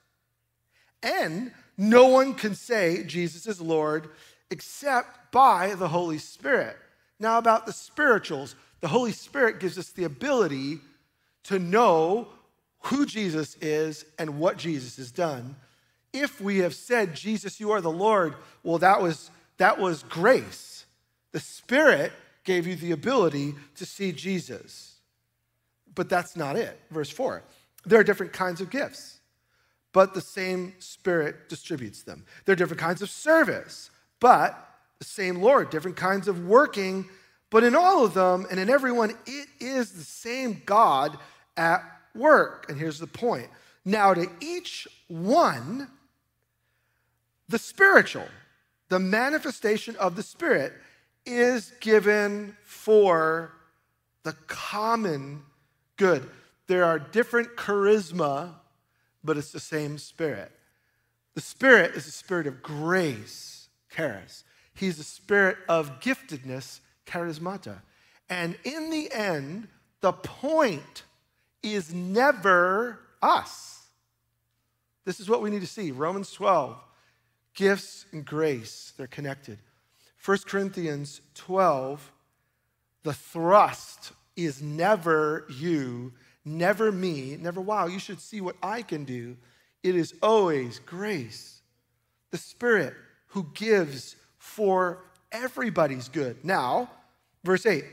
And 1.03 1.51
no 1.77 2.07
one 2.07 2.33
can 2.33 2.55
say 2.55 3.03
Jesus 3.03 3.47
is 3.47 3.61
Lord 3.61 4.09
except 4.49 5.31
by 5.31 5.75
the 5.75 5.89
Holy 5.89 6.17
Spirit. 6.17 6.77
Now, 7.19 7.37
about 7.37 7.65
the 7.65 7.73
spirituals, 7.73 8.55
the 8.79 8.87
Holy 8.87 9.11
Spirit 9.11 9.59
gives 9.59 9.77
us 9.77 9.89
the 9.89 10.05
ability 10.05 10.79
to 11.43 11.59
know 11.59 12.29
who 12.81 13.05
Jesus 13.05 13.55
is 13.55 14.05
and 14.17 14.39
what 14.39 14.57
Jesus 14.57 14.97
has 14.97 15.11
done. 15.11 15.55
If 16.13 16.39
we 16.39 16.59
have 16.59 16.73
said, 16.73 17.15
Jesus, 17.15 17.59
you 17.59 17.71
are 17.71 17.81
the 17.81 17.91
Lord, 17.91 18.35
well, 18.63 18.77
that 18.79 19.01
was 19.01 19.29
that 19.57 19.79
was 19.79 20.03
grace. 20.03 20.85
The 21.31 21.39
Spirit 21.39 22.11
gave 22.43 22.65
you 22.65 22.75
the 22.75 22.91
ability 22.91 23.55
to 23.75 23.85
see 23.85 24.11
Jesus. 24.11 24.95
But 25.93 26.09
that's 26.09 26.35
not 26.35 26.55
it. 26.55 26.79
Verse 26.91 27.09
4 27.09 27.43
there 27.85 27.99
are 27.99 28.03
different 28.03 28.33
kinds 28.33 28.59
of 28.59 28.69
gifts, 28.69 29.19
but 29.93 30.13
the 30.13 30.21
same 30.21 30.73
Spirit 30.79 31.47
distributes 31.47 32.03
them. 32.03 32.25
There 32.45 32.53
are 32.53 32.57
different 32.57 32.81
kinds 32.81 33.01
of 33.01 33.09
service, 33.09 33.91
but 34.19 34.61
the 34.99 35.05
same 35.05 35.41
Lord, 35.41 35.69
different 35.69 35.95
kinds 35.95 36.27
of 36.27 36.47
working, 36.47 37.09
but 37.49 37.63
in 37.63 37.75
all 37.75 38.03
of 38.03 38.13
them 38.13 38.45
and 38.49 38.59
in 38.59 38.69
everyone, 38.69 39.11
it 39.25 39.47
is 39.59 39.91
the 39.91 40.03
same 40.03 40.61
God 40.65 41.17
at 41.55 41.81
work. 42.17 42.65
And 42.69 42.79
here's 42.79 42.99
the 42.99 43.07
point 43.07 43.49
now, 43.87 44.13
to 44.13 44.29
each 44.41 44.85
one, 45.07 45.87
the 47.47 47.57
spiritual, 47.57 48.27
the 48.89 48.99
manifestation 48.99 49.95
of 49.95 50.17
the 50.17 50.23
Spirit 50.23 50.73
is 51.25 51.71
given 51.79 52.57
for 52.65 53.53
the 54.23 54.33
common 54.47 55.43
good. 55.95 56.29
There 56.67 56.83
are 56.83 56.99
different 56.99 57.55
charisma, 57.55 58.55
but 59.23 59.37
it's 59.37 59.53
the 59.53 59.59
same 59.61 59.97
Spirit. 59.97 60.51
The 61.35 61.41
Spirit 61.41 61.95
is 61.95 62.07
a 62.07 62.11
spirit 62.11 62.45
of 62.45 62.61
grace, 62.61 63.69
charis. 63.95 64.43
He's 64.73 64.99
a 64.99 65.03
spirit 65.05 65.59
of 65.69 66.01
giftedness, 66.01 66.81
charismata. 67.05 67.77
And 68.29 68.57
in 68.65 68.89
the 68.89 69.09
end, 69.13 69.69
the 70.01 70.11
point 70.11 71.03
is 71.63 71.93
never 71.93 72.99
us. 73.21 73.85
This 75.05 75.19
is 75.19 75.29
what 75.29 75.41
we 75.41 75.49
need 75.49 75.61
to 75.61 75.67
see. 75.67 75.91
Romans 75.91 76.31
12 76.31 76.77
Gifts 77.53 78.05
and 78.11 78.23
grace, 78.23 78.93
they're 78.97 79.07
connected. 79.07 79.57
1 80.23 80.37
Corinthians 80.45 81.21
12, 81.33 82.11
the 83.01 83.13
thrust 83.13 84.11
is 84.35 84.61
never 84.61 85.45
you, 85.49 86.13
never 86.45 86.91
me, 86.91 87.35
never, 87.39 87.59
wow, 87.59 87.87
you 87.87 87.97
should 87.97 88.21
see 88.21 88.41
what 88.41 88.57
I 88.61 88.83
can 88.83 89.05
do. 89.05 89.37
It 89.81 89.95
is 89.95 90.13
always 90.21 90.77
grace, 90.79 91.61
the 92.29 92.37
Spirit 92.37 92.93
who 93.27 93.47
gives 93.55 94.15
for 94.37 95.05
everybody's 95.31 96.09
good. 96.09 96.45
Now, 96.45 96.91
verse 97.43 97.65
8 97.65 97.85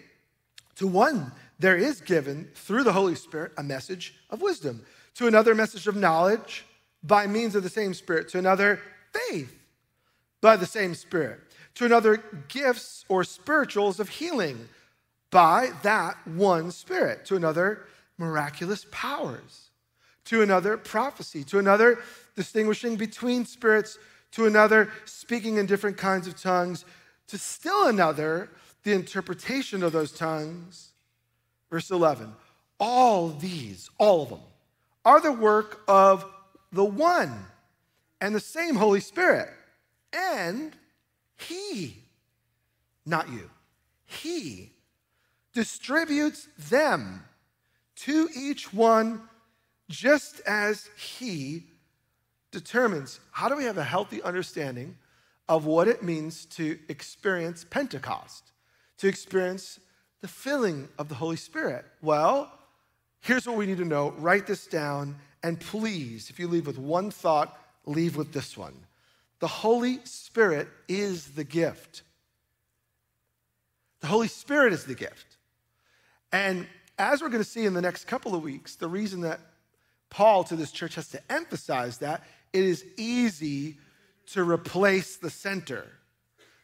to 0.77 0.87
one, 0.87 1.33
there 1.59 1.77
is 1.77 2.01
given 2.01 2.49
through 2.55 2.83
the 2.83 2.93
Holy 2.93 3.15
Spirit 3.15 3.53
a 3.57 3.63
message 3.63 4.15
of 4.31 4.43
wisdom, 4.43 4.85
to 5.15 5.27
another, 5.27 5.55
message 5.55 5.87
of 5.87 5.97
knowledge 5.97 6.65
by 7.03 7.27
means 7.27 7.55
of 7.55 7.63
the 7.63 7.69
same 7.69 7.95
Spirit, 7.95 8.29
to 8.31 8.39
another, 8.39 8.81
faith 9.13 9.57
by 10.41 10.57
the 10.57 10.67
same 10.67 10.95
Spirit, 10.95 11.41
to 11.75 11.85
another, 11.85 12.23
gifts 12.49 13.05
or 13.09 13.25
spirituals 13.25 14.01
of 14.01 14.09
healing 14.09 14.69
by 15.31 15.71
that 15.83 16.17
one 16.27 16.71
Spirit, 16.71 17.25
to 17.27 17.37
another, 17.37 17.87
miraculous 18.19 18.87
powers, 18.91 19.71
to 20.25 20.43
another, 20.43 20.77
prophecy, 20.77 21.45
to 21.45 21.59
another, 21.59 21.99
distinguishing 22.37 22.97
between 22.97 23.45
spirits, 23.45 23.99
to 24.33 24.47
another, 24.47 24.91
speaking 25.05 25.59
in 25.59 25.67
different 25.67 25.97
kinds 25.97 26.27
of 26.27 26.41
tongues, 26.41 26.85
to 27.29 27.39
still 27.39 27.87
another, 27.87 28.51
the 28.85 28.93
interpretation 28.93 29.83
of 29.83 29.93
those 29.93 30.13
tongues. 30.13 30.93
Verse 31.71 31.91
11 31.91 32.33
all 32.79 33.29
these, 33.29 33.89
all 33.99 34.23
of 34.23 34.29
them, 34.31 34.41
are 35.05 35.21
the 35.21 35.33
work 35.33 35.83
of 35.87 36.25
the 36.73 36.85
one 36.85 37.47
and 38.21 38.35
the 38.35 38.41
same 38.41 38.75
Holy 38.75 39.01
Spirit. 39.01 39.49
And 40.13 40.77
He, 41.37 42.03
not 43.07 43.31
you, 43.31 43.49
He 44.07 44.73
distributes 45.53 46.49
them 46.59 47.25
to 47.97 48.29
each 48.37 48.73
one 48.73 49.23
just 49.89 50.41
as 50.41 50.89
He 50.97 51.65
determines. 52.51 53.21
How 53.31 53.49
do 53.49 53.57
we 53.57 53.65
have 53.65 53.79
a 53.79 53.85
healthy 53.85 54.23
understanding 54.23 54.97
of 55.49 55.67
what 55.67 55.89
it 55.89 56.03
means 56.03 56.47
to 56.47 56.79
experience 56.89 57.65
Pentecost, 57.65 58.53
to 58.99 59.09
experience 59.09 59.81
the 60.21 60.29
filling 60.29 60.89
of 60.99 61.09
the 61.09 61.15
Holy 61.15 61.37
Spirit? 61.37 61.85
Well, 62.03 62.53
here's 63.21 63.47
what 63.47 63.57
we 63.57 63.67
need 63.67 63.79
to 63.79 63.85
know 63.85 64.11
write 64.19 64.47
this 64.47 64.67
down, 64.67 65.17
and 65.43 65.61
please, 65.61 66.31
if 66.31 66.39
you 66.39 66.49
leave 66.49 66.67
with 66.67 66.79
one 66.79 67.11
thought, 67.11 67.59
leave 67.87 68.17
with 68.17 68.33
this 68.33 68.57
one. 68.57 68.75
The 69.41 69.49
Holy 69.49 70.01
Spirit 70.05 70.69
is 70.89 71.33
the 71.33 71.45
gift. 71.45 72.03
The 74.01 74.07
Holy 74.07 74.29
Spirit 74.29 74.73
is 74.73 74.85
the 74.85 74.95
gift. 74.95 75.37
And 76.33 76.67
as 76.99 77.21
we're 77.21 77.29
going 77.29 77.43
to 77.43 77.49
see 77.49 77.65
in 77.65 77.75
the 77.75 77.83
next 77.83 78.07
couple 78.07 78.35
of 78.35 78.43
weeks, 78.43 78.77
the 78.77 78.89
reason 78.89 79.23
that 79.23 79.41
Paul 80.11 80.45
to 80.45 80.57
this 80.57 80.71
church 80.71 80.95
has 80.95 81.09
to 81.09 81.21
emphasize 81.31 81.99
that 81.99 82.23
it 82.53 82.65
is 82.65 82.85
easy 82.97 83.79
to 84.33 84.49
replace 84.49 85.17
the 85.17 85.31
center. 85.31 85.87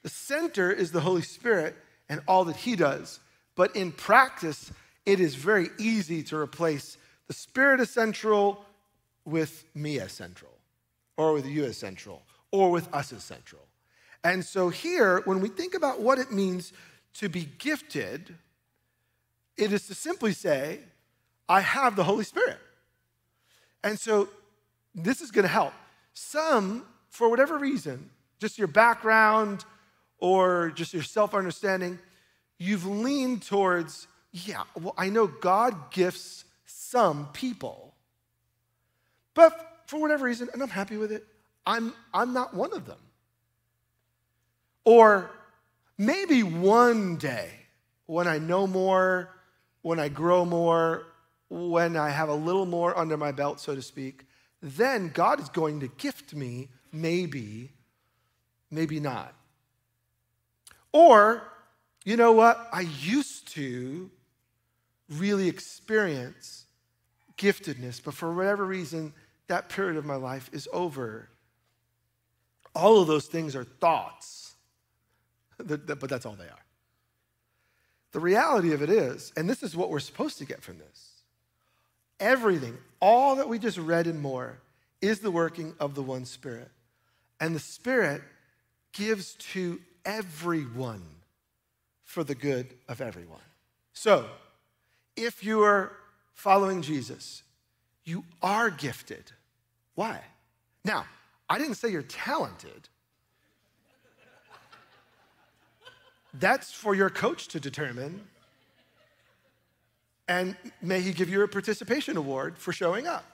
The 0.03 0.09
center 0.09 0.71
is 0.71 0.93
the 0.93 1.01
Holy 1.01 1.23
Spirit 1.23 1.77
and 2.11 2.21
all 2.27 2.45
that 2.45 2.57
He 2.57 2.77
does. 2.77 3.21
But 3.55 3.75
in 3.75 3.93
practice, 3.93 4.71
it 5.07 5.21
is 5.21 5.35
very 5.35 5.71
easy 5.79 6.23
to 6.25 6.37
replace 6.37 6.99
the 7.29 7.33
Spirit 7.33 7.81
as 7.81 7.89
central 7.89 8.63
with 9.25 9.65
me 9.75 10.01
as 10.01 10.13
central, 10.13 10.53
or 11.17 11.33
with 11.33 11.47
you 11.47 11.65
as 11.65 11.79
central, 11.79 12.23
or 12.51 12.71
with 12.71 12.93
us 12.93 13.13
as 13.13 13.23
central. 13.23 13.63
And 14.25 14.45
so 14.45 14.69
here, 14.69 15.23
when 15.25 15.41
we 15.41 15.49
think 15.49 15.75
about 15.75 16.01
what 16.01 16.19
it 16.19 16.33
means 16.33 16.73
to 17.15 17.29
be 17.29 17.49
gifted, 17.59 18.35
it 19.57 19.73
is 19.73 19.87
to 19.87 19.95
simply 19.95 20.33
say, 20.33 20.81
I 21.49 21.61
have 21.61 21.97
the 21.97 22.05
Holy 22.05 22.25
Spirit. 22.25 22.59
And 23.83 23.99
so 23.99 24.29
this 24.95 25.21
is 25.21 25.31
going 25.31 25.45
to 25.45 25.49
help. 25.49 25.73
Some, 26.13 26.85
for 27.09 27.29
whatever 27.29 27.57
reason, 27.57 28.11
just 28.39 28.59
your 28.59 28.69
background 28.69 29.65
or 30.21 30.71
just 30.71 30.95
your 30.95 31.03
self 31.03 31.35
understanding, 31.35 31.99
you've 32.59 32.87
leaned 32.87 33.43
towards, 33.43 34.07
yeah, 34.33 34.63
well, 34.79 34.95
I 34.97 35.09
know 35.09 35.27
God 35.27 35.91
gifts 35.91 36.45
some 36.67 37.29
people. 37.33 37.95
But 39.35 39.83
for 39.87 40.01
whatever 40.01 40.27
reason, 40.27 40.49
and 40.53 40.63
I'm 40.63 40.69
happy 40.69 40.97
with 40.97 41.11
it, 41.11 41.27
I'm, 41.67 41.93
I'm 42.13 42.33
not 42.33 42.55
one 42.55 42.73
of 42.73 42.87
them. 42.87 42.99
Or 44.85 45.31
maybe 45.99 46.43
one 46.43 47.17
day 47.17 47.51
when 48.07 48.27
I 48.27 48.39
know 48.39 48.67
more, 48.67 49.31
when 49.83 49.99
I 49.99 50.09
grow 50.09 50.45
more, 50.45 51.07
when 51.49 51.97
I 51.97 52.11
have 52.11 52.29
a 52.29 52.35
little 52.35 52.67
more 52.67 52.97
under 52.97 53.17
my 53.17 53.33
belt, 53.33 53.61
so 53.61 53.75
to 53.75 53.83
speak, 53.83 54.25
then 54.63 55.11
God 55.13 55.41
is 55.41 55.49
going 55.49 55.81
to 55.81 55.89
gift 55.89 56.35
me, 56.35 56.69
maybe, 56.93 57.73
maybe 58.71 59.01
not. 59.01 59.35
Or, 60.93 61.43
you 62.05 62.17
know 62.17 62.33
what? 62.33 62.69
I 62.73 62.81
used 62.81 63.49
to 63.55 64.11
really 65.09 65.49
experience 65.49 66.65
giftedness, 67.37 68.03
but 68.03 68.15
for 68.15 68.33
whatever 68.33 68.65
reason, 68.65 69.13
that 69.49 69.69
period 69.69 69.97
of 69.97 70.05
my 70.05 70.17
life 70.17 70.51
is 70.53 70.69
over. 70.73 71.29
All 72.75 73.01
of 73.01 73.09
those 73.09 73.27
things 73.27 73.57
are 73.57 73.65
thoughts, 73.65 74.55
but 75.59 76.09
that's 76.09 76.27
all 76.27 76.35
they 76.35 76.45
are. 76.45 76.65
The 78.13 78.21
reality 78.21 78.73
of 78.73 78.83
it 78.83 78.91
is, 78.91 79.33
and 79.37 79.49
this 79.49 79.63
is 79.63 79.77
what 79.77 79.91
we're 79.91 80.01
supposed 80.01 80.39
to 80.39 80.45
get 80.45 80.63
from 80.63 80.79
this 80.79 81.07
everything, 82.19 82.77
all 83.01 83.37
that 83.37 83.49
we 83.49 83.59
just 83.59 83.79
read 83.79 84.07
and 84.07 84.21
more, 84.21 84.61
is 85.01 85.21
the 85.21 85.31
working 85.31 85.75
of 85.81 85.95
the 85.95 86.03
one 86.03 86.27
Spirit. 86.27 86.71
And 87.41 87.57
the 87.57 87.61
Spirit 87.61 88.21
gives 88.93 89.35
to 89.53 89.81
everyone 90.05 91.03
for 92.05 92.25
the 92.25 92.35
good 92.35 92.75
of 92.89 93.01
everyone. 93.01 93.41
So, 93.93 94.27
if 95.17 95.45
you 95.45 95.63
are 95.63 95.93
following 96.35 96.83
Jesus, 96.83 97.43
you 98.05 98.25
are 98.43 98.71
gifted. 98.71 99.33
Why? 99.95 100.21
Now, 100.85 101.05
I 101.49 101.59
didn't 101.59 101.75
say 101.75 101.91
you're 101.91 102.03
talented. 102.03 102.89
That's 106.35 106.73
for 106.73 106.95
your 106.95 107.11
coach 107.11 107.49
to 107.49 107.61
determine. 107.61 108.23
And 110.29 110.57
may 110.81 111.01
he 111.01 111.13
give 111.13 111.29
you 111.29 111.43
a 111.43 111.49
participation 111.49 112.17
award 112.17 112.57
for 112.57 112.73
showing 112.73 113.07
up. 113.07 113.25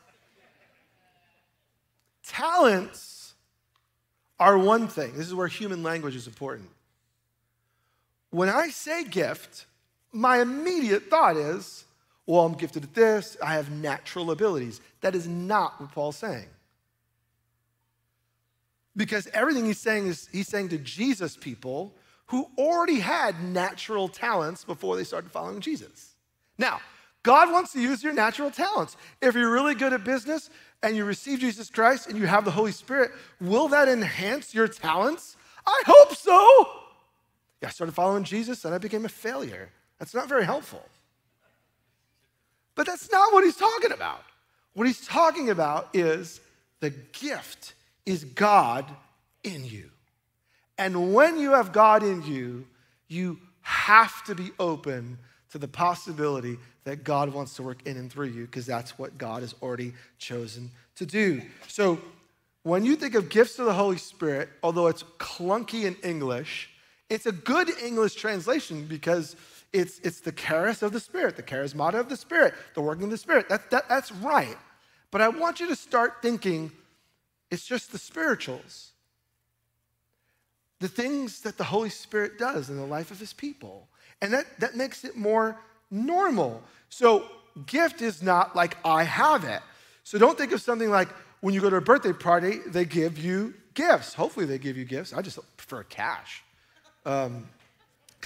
Talents 2.25 3.16
are 4.39 4.59
one 4.59 4.89
thing. 4.89 5.13
This 5.17 5.27
is 5.27 5.35
where 5.35 5.49
human 5.49 5.83
language 5.83 6.17
is 6.17 6.27
important. 6.27 6.69
When 8.31 8.49
I 8.49 8.69
say 8.69 9.05
gift, 9.05 9.67
my 10.13 10.41
immediate 10.41 11.05
thought 11.09 11.37
is, 11.37 11.85
well, 12.27 12.45
I'm 12.45 12.55
gifted 12.55 12.85
at 12.85 12.95
this, 12.95 13.37
I 13.43 13.55
have 13.55 13.71
natural 13.71 14.31
abilities. 14.31 14.81
That 15.01 15.15
is 15.15 15.29
not 15.29 15.81
what 15.81 15.93
Paul's 15.93 16.17
saying. 16.17 16.49
Because 18.97 19.29
everything 19.33 19.67
he's 19.67 19.79
saying 19.79 20.09
is 20.09 20.29
he's 20.33 20.49
saying 20.49 20.71
to 20.71 20.79
Jesus 20.79 21.37
people 21.37 21.95
who 22.27 22.51
already 22.59 22.99
had 22.99 23.43
natural 23.43 24.09
talents 24.09 24.65
before 24.65 24.97
they 24.97 25.05
started 25.05 25.31
following 25.31 25.61
Jesus. 25.61 26.15
Now, 26.59 26.81
God 27.27 27.51
wants 27.51 27.73
to 27.73 27.81
use 27.81 28.05
your 28.05 28.13
natural 28.13 28.53
talents. 28.53 28.97
If 29.21 29.35
you're 29.35 29.51
really 29.51 29.75
good 29.75 29.93
at 29.93 30.05
business 30.05 30.49
and 30.85 30.95
you 30.95 31.05
receive 31.05 31.41
Jesus 31.41 31.69
Christ 31.69 32.09
and 32.09 32.17
you 32.17 32.25
have 32.25 32.45
the 32.45 32.53
Holy 32.53 32.71
Spirit, 32.71 33.11
will 33.41 33.67
that 33.69 33.89
enhance 33.89 34.55
your 34.55 34.69
talents? 34.69 35.37
I 35.67 35.83
hope 35.87 36.15
so. 36.15 36.69
Yeah, 37.61 37.67
I 37.67 37.71
started 37.73 37.95
following 37.95 38.23
Jesus 38.23 38.65
and 38.65 38.73
I 38.73 38.79
became 38.79 39.05
a 39.05 39.09
failure. 39.09 39.71
That's 39.99 40.15
not 40.15 40.29
very 40.29 40.45
helpful. 40.45 40.85
But 42.77 42.87
that's 42.87 43.11
not 43.11 43.33
what 43.33 43.43
he's 43.43 43.57
talking 43.57 43.91
about. 43.91 44.23
What 44.75 44.87
he's 44.87 45.05
talking 45.05 45.51
about 45.51 45.89
is 45.95 46.41
the 46.79 46.91
gift 46.91 47.75
is 48.05 48.23
God 48.23 48.89
in 49.43 49.65
you. 49.65 49.91
And 50.79 51.13
when 51.13 51.39
you 51.39 51.55
have 51.55 51.73
God 51.73 52.05
in 52.05 52.23
you, 52.23 52.69
you 53.09 53.41
have 53.63 54.23
to 54.27 54.37
be 54.37 54.53
open 54.61 55.19
to 55.57 55.61
the 55.61 55.69
possibility 55.69 56.59
that 56.85 57.03
God 57.03 57.33
wants 57.33 57.57
to 57.57 57.63
work 57.63 57.79
in 57.87 57.97
and 57.97 58.13
through 58.13 58.27
you 58.27 58.45
because 58.45 58.67
that's 58.67 58.99
what 58.99 59.17
God 59.17 59.41
has 59.41 59.55
already 59.63 59.95
chosen 60.19 60.71
to 60.97 61.07
do. 61.07 61.41
So 61.67 61.99
when 62.63 62.85
you 62.85 62.95
think 62.95 63.15
of 63.15 63.31
gifts 63.31 63.59
of 63.59 63.65
the 63.65 63.73
Holy 63.73 63.97
Spirit, 63.97 64.51
although 64.63 64.89
it's 64.89 65.03
clunky 65.19 65.85
in 65.85 65.97
English, 66.05 66.69
it's 67.09 67.25
a 67.25 67.33
good 67.33 67.71
English 67.83 68.17
translation 68.17 68.85
because 68.85 69.35
it's, 69.73 69.99
it's 70.01 70.21
the 70.21 70.33
charis 70.33 70.83
of 70.83 70.93
the 70.93 71.01
Spirit, 71.01 71.37
the 71.37 71.43
charismata 71.43 71.95
of 71.95 72.11
the 72.11 72.17
Spirit, 72.19 72.53
the 72.75 72.83
working 72.83 73.05
of 73.05 73.11
the 73.11 73.17
Spirit. 73.17 73.49
That, 73.49 73.71
that, 73.71 73.89
that's 73.89 74.13
right. 74.13 74.59
But 75.11 75.23
I 75.23 75.29
want 75.29 75.59
you 75.59 75.69
to 75.69 75.77
start 75.77 76.17
thinking 76.21 76.71
it's 77.51 77.65
just 77.65 77.93
the 77.93 77.99
spirituals, 77.99 78.91
the 80.81 80.89
things 80.89 81.41
that 81.41 81.57
the 81.57 81.65
Holy 81.65 81.89
Spirit 81.91 82.39
does 82.39 82.69
in 82.69 82.77
the 82.77 82.85
life 82.85 83.11
of 83.11 83.19
his 83.19 83.33
people. 83.33 83.89
And 84.23 84.33
that, 84.33 84.47
that 84.61 84.77
makes 84.77 85.05
it 85.05 85.17
more 85.17 85.57
normal. 85.91 86.63
So, 86.89 87.27
gift 87.67 88.03
is 88.03 88.23
not 88.23 88.57
like 88.57 88.77
I 88.85 89.05
have 89.05 89.45
it. 89.45 89.61
So, 90.05 90.19
don't 90.19 90.39
think 90.39 90.53
of 90.53 90.61
something 90.61 90.91
like 90.91 91.09
when 91.41 91.55
you 91.55 91.61
go 91.61 91.71
to 91.71 91.77
a 91.77 91.81
birthday 91.81 92.13
party, 92.13 92.59
they 92.67 92.85
give 92.85 93.19
you 93.19 93.55
gifts. 93.75 94.15
Hopefully, 94.15 94.47
they 94.47 94.59
give 94.59 94.77
you 94.77 94.85
gifts. 94.85 95.13
I 95.13 95.23
just 95.23 95.39
prefer 95.57 95.83
cash. 95.85 96.43
Um, 97.05 97.47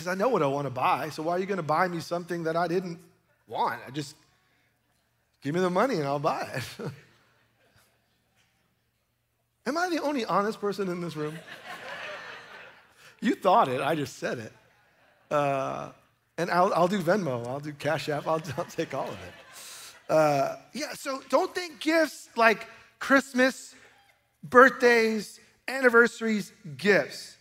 because 0.01 0.07
I 0.07 0.15
know 0.15 0.31
what 0.31 0.43
I 0.43 0.47
want 0.47 0.67
to 0.67 0.71
buy. 0.71 1.11
So 1.11 1.23
why 1.23 1.33
are 1.33 1.39
you 1.39 1.45
going 1.45 1.59
to 1.59 1.63
buy 1.63 1.87
me 1.87 2.01
something 2.01 2.45
that 2.45 2.57
I 2.57 2.69
didn't 2.69 2.99
want? 3.47 3.83
I 3.87 3.91
just 3.91 4.17
give 5.43 5.55
me 5.55 5.61
the 5.61 5.69
money 5.69 5.97
and 5.97 6.05
I'll 6.05 6.19
buy 6.19 6.49
it. 6.55 6.65
Am 9.67 9.77
I 9.77 9.91
the 9.91 10.01
only 10.01 10.25
honest 10.25 10.59
person 10.59 10.89
in 10.89 11.03
this 11.03 11.17
room? 11.17 11.39
you 13.21 13.35
thought 13.35 13.69
it, 13.69 13.83
I 13.83 13.95
just 13.95 14.17
said 14.19 14.39
it. 14.39 14.55
Uh, 15.31 15.91
and 16.39 16.51
I'll, 16.51 16.73
I'll, 16.75 16.89
do 16.89 17.01
Venmo, 17.01 17.47
I'll 17.47 17.61
do 17.61 17.73
Cash 17.73 18.09
App, 18.09 18.27
I'll, 18.27 18.43
I'll 18.57 18.65
take 18.65 18.95
all 18.95 19.09
of 19.09 19.15
it. 19.15 20.13
Uh, 20.13 20.57
yeah, 20.73 20.93
so 20.95 21.23
don't 21.29 21.55
think 21.55 21.81
gifts 21.81 22.29
like 22.37 22.67
Christmas, 22.99 23.75
birthdays, 24.43 25.39
anniversaries, 25.69 26.53
gifts 26.77 27.37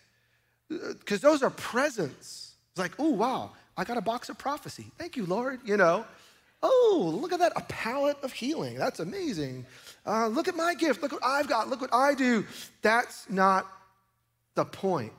because 0.69 1.21
those 1.21 1.43
are 1.43 1.49
presents. 1.49 2.53
It's 2.71 2.79
like, 2.79 2.91
oh, 2.99 3.09
wow, 3.09 3.51
I 3.75 3.83
got 3.83 3.97
a 3.97 4.01
box 4.01 4.29
of 4.29 4.37
prophecy. 4.37 4.91
Thank 4.97 5.17
you, 5.17 5.25
Lord. 5.25 5.59
You 5.65 5.77
know, 5.77 6.05
oh, 6.61 7.17
look 7.19 7.33
at 7.33 7.39
that, 7.39 7.53
a 7.55 7.61
palette 7.61 8.17
of 8.23 8.31
healing. 8.31 8.75
That's 8.75 8.99
amazing. 8.99 9.65
Uh, 10.05 10.27
look 10.27 10.47
at 10.47 10.55
my 10.55 10.75
gift. 10.75 11.01
Look 11.01 11.11
what 11.11 11.25
I've 11.25 11.47
got. 11.47 11.69
Look 11.69 11.81
what 11.81 11.93
I 11.93 12.13
do. 12.13 12.45
That's 12.81 13.29
not 13.29 13.65
the 14.55 14.65
point. 14.65 15.13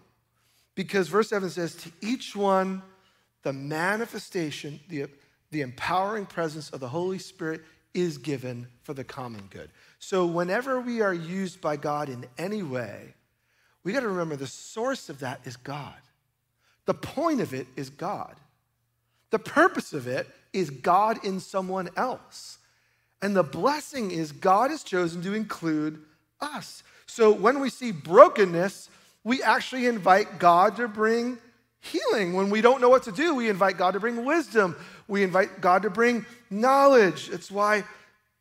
Because 0.74 1.09
verse 1.09 1.28
7 1.28 1.50
says, 1.50 1.74
to 1.76 1.90
each 2.00 2.35
one, 2.35 2.83
the 3.42 3.52
manifestation, 3.52 4.80
the, 4.88 5.06
the 5.50 5.62
empowering 5.62 6.26
presence 6.26 6.70
of 6.70 6.80
the 6.80 6.88
Holy 6.88 7.18
Spirit 7.18 7.62
is 7.92 8.18
given 8.18 8.66
for 8.83 8.94
the 8.94 9.04
common 9.04 9.42
good. 9.50 9.70
So 9.98 10.26
whenever 10.26 10.80
we 10.80 11.00
are 11.00 11.14
used 11.14 11.61
by 11.61 11.76
God 11.76 12.09
in 12.09 12.26
any 12.38 12.62
way, 12.62 13.14
we 13.83 13.92
got 13.92 14.00
to 14.00 14.09
remember 14.09 14.37
the 14.37 14.46
source 14.46 15.09
of 15.09 15.20
that 15.20 15.40
is 15.44 15.56
God. 15.56 15.94
The 16.87 16.94
point 16.94 17.40
of 17.40 17.54
it 17.54 17.66
is 17.76 17.90
God. 17.90 18.37
The 19.30 19.38
purpose 19.38 19.92
of 19.92 20.06
it 20.06 20.28
is 20.52 20.70
God 20.70 21.24
in 21.24 21.40
someone 21.40 21.88
else. 21.96 22.59
And 23.22 23.37
the 23.37 23.42
blessing 23.42 24.11
is 24.11 24.33
God 24.33 24.70
has 24.70 24.83
chosen 24.83 25.22
to 25.22 25.35
include 25.35 26.02
us. 26.40 26.83
So 27.06 27.33
when 27.33 27.61
we 27.61 27.70
see 27.70 27.92
brokenness, 27.92 28.88
we 29.24 29.42
actually 29.42 29.87
invite 29.87 30.38
God 30.38 30.76
to 30.76 30.88
bring 30.88 31.38
healing. 31.80 32.35
When 32.35 32.50
we 32.50 32.61
don't 32.61 32.80
know 32.80 32.88
what 32.88 33.04
to 33.04 33.12
do, 33.12 33.35
we 33.35 33.48
invite 33.48 33.76
God 33.76 33.92
to 33.92 34.00
bring 34.00 34.24
wisdom. 34.24 34.76
We 35.09 35.22
invite 35.22 35.61
God 35.61 35.83
to 35.83 35.90
bring 35.90 36.24
knowledge. 36.50 37.30
It's 37.30 37.50
why 37.50 37.85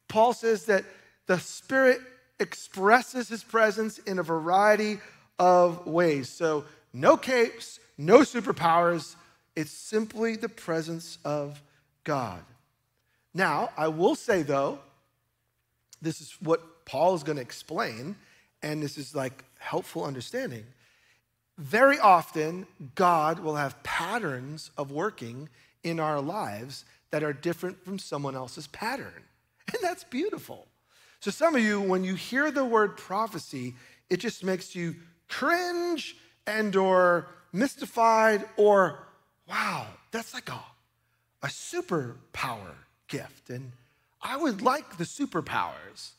Paul 0.07 0.33
says 0.33 0.65
that 0.65 0.85
the 1.27 1.39
Spirit 1.39 1.99
expresses 2.39 3.29
his 3.29 3.43
presence 3.43 3.97
in 3.99 4.19
a 4.19 4.23
variety 4.23 4.99
of 5.37 5.85
ways. 5.85 6.29
So, 6.29 6.65
no 6.93 7.17
capes, 7.17 7.79
no 7.97 8.19
superpowers. 8.19 9.15
It's 9.55 9.71
simply 9.71 10.35
the 10.35 10.49
presence 10.49 11.17
of 11.25 11.61
God. 12.03 12.39
Now, 13.33 13.69
I 13.77 13.89
will 13.89 14.15
say 14.15 14.41
though, 14.41 14.79
this 16.01 16.21
is 16.21 16.35
what 16.41 16.85
Paul 16.85 17.13
is 17.15 17.23
going 17.23 17.35
to 17.35 17.41
explain, 17.41 18.15
and 18.63 18.81
this 18.81 18.97
is 18.97 19.13
like 19.13 19.43
helpful 19.59 20.03
understanding. 20.03 20.65
Very 21.57 21.99
often, 21.99 22.65
God 22.95 23.39
will 23.39 23.55
have 23.55 23.81
patterns 23.83 24.71
of 24.77 24.91
working 24.91 25.49
in 25.83 25.99
our 25.99 26.21
lives 26.21 26.85
that 27.11 27.23
are 27.23 27.33
different 27.33 27.83
from 27.83 27.99
someone 27.99 28.35
else's 28.35 28.67
pattern. 28.67 29.23
And 29.71 29.83
that's 29.83 30.03
beautiful. 30.03 30.65
So, 31.19 31.29
some 31.29 31.55
of 31.55 31.61
you, 31.61 31.79
when 31.79 32.03
you 32.03 32.15
hear 32.15 32.49
the 32.49 32.65
word 32.65 32.97
prophecy, 32.97 33.75
it 34.09 34.17
just 34.17 34.43
makes 34.43 34.75
you 34.75 34.95
cringe 35.27 36.17
and 36.47 36.75
or 36.75 37.27
mystified 37.53 38.45
or 38.57 39.05
wow, 39.47 39.85
that's 40.11 40.33
like 40.33 40.49
a, 40.49 40.59
a 41.43 41.47
superpower 41.47 42.73
gift. 43.07 43.51
And 43.51 43.71
I 44.21 44.37
would 44.37 44.61
like 44.61 44.97
the 44.97 45.03
superpowers. 45.03 46.11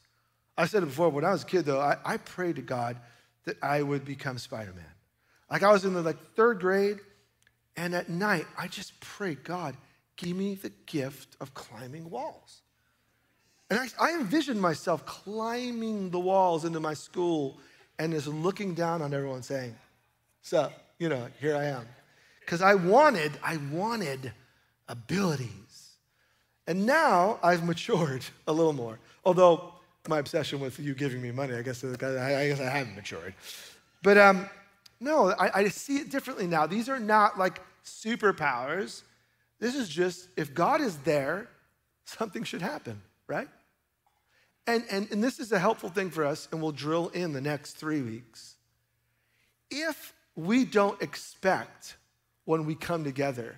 I 0.56 0.66
said 0.66 0.82
it 0.82 0.86
before, 0.86 1.08
when 1.08 1.24
I 1.24 1.32
was 1.32 1.42
a 1.42 1.46
kid, 1.46 1.64
though, 1.64 1.80
I, 1.80 1.96
I 2.04 2.16
prayed 2.18 2.56
to 2.56 2.62
God 2.62 2.96
that 3.44 3.56
I 3.62 3.82
would 3.82 4.04
become 4.04 4.38
Spider 4.38 4.72
Man. 4.74 4.84
Like 5.50 5.62
I 5.62 5.72
was 5.72 5.84
in 5.84 5.94
the 5.94 6.02
like 6.02 6.18
third 6.34 6.60
grade, 6.60 6.98
and 7.76 7.94
at 7.94 8.08
night 8.08 8.46
I 8.56 8.68
just 8.68 8.98
prayed, 9.00 9.42
God, 9.44 9.76
give 10.16 10.36
me 10.36 10.54
the 10.54 10.70
gift 10.86 11.36
of 11.40 11.54
climbing 11.54 12.10
walls. 12.10 12.62
And 13.70 13.78
I, 13.78 13.86
I 14.00 14.12
envisioned 14.14 14.60
myself 14.60 15.06
climbing 15.06 16.10
the 16.10 16.18
walls 16.18 16.64
into 16.64 16.80
my 16.80 16.94
school 16.94 17.58
and 17.98 18.12
just 18.12 18.26
looking 18.26 18.74
down 18.74 19.00
on 19.02 19.14
everyone 19.14 19.42
saying, 19.42 19.76
So, 20.42 20.72
you 20.98 21.08
know, 21.08 21.28
here 21.40 21.56
I 21.56 21.66
am. 21.66 21.86
Because 22.40 22.62
I 22.62 22.74
wanted, 22.74 23.32
I 23.42 23.58
wanted 23.72 24.32
abilities. 24.88 25.90
And 26.66 26.84
now 26.84 27.38
I've 27.42 27.64
matured 27.64 28.24
a 28.46 28.52
little 28.52 28.72
more. 28.72 28.98
Although 29.24 29.74
my 30.08 30.18
obsession 30.18 30.60
with 30.60 30.78
you 30.78 30.94
giving 30.94 31.20
me 31.20 31.30
money, 31.30 31.54
I 31.54 31.62
guess 31.62 31.84
I, 31.84 31.96
guess 31.96 32.60
I 32.60 32.64
haven't 32.64 32.96
matured. 32.96 33.34
But 34.02 34.16
um, 34.16 34.48
no, 34.98 35.30
I, 35.32 35.60
I 35.60 35.68
see 35.68 35.98
it 35.98 36.10
differently 36.10 36.46
now. 36.46 36.66
These 36.66 36.88
are 36.88 36.98
not 36.98 37.38
like 37.38 37.60
superpowers. 37.84 39.02
This 39.58 39.74
is 39.74 39.88
just 39.88 40.28
if 40.36 40.54
God 40.54 40.80
is 40.80 40.96
there, 40.98 41.48
something 42.04 42.44
should 42.44 42.62
happen, 42.62 43.00
right? 43.26 43.48
And, 44.66 44.84
and, 44.90 45.10
and 45.10 45.22
this 45.22 45.40
is 45.40 45.52
a 45.52 45.58
helpful 45.58 45.88
thing 45.88 46.10
for 46.10 46.24
us, 46.24 46.48
and 46.52 46.62
we'll 46.62 46.72
drill 46.72 47.08
in 47.08 47.32
the 47.32 47.40
next 47.40 47.72
three 47.72 48.02
weeks. 48.02 48.56
If 49.70 50.14
we 50.36 50.64
don't 50.64 51.00
expect 51.02 51.96
when 52.44 52.64
we 52.66 52.74
come 52.74 53.04
together, 53.04 53.56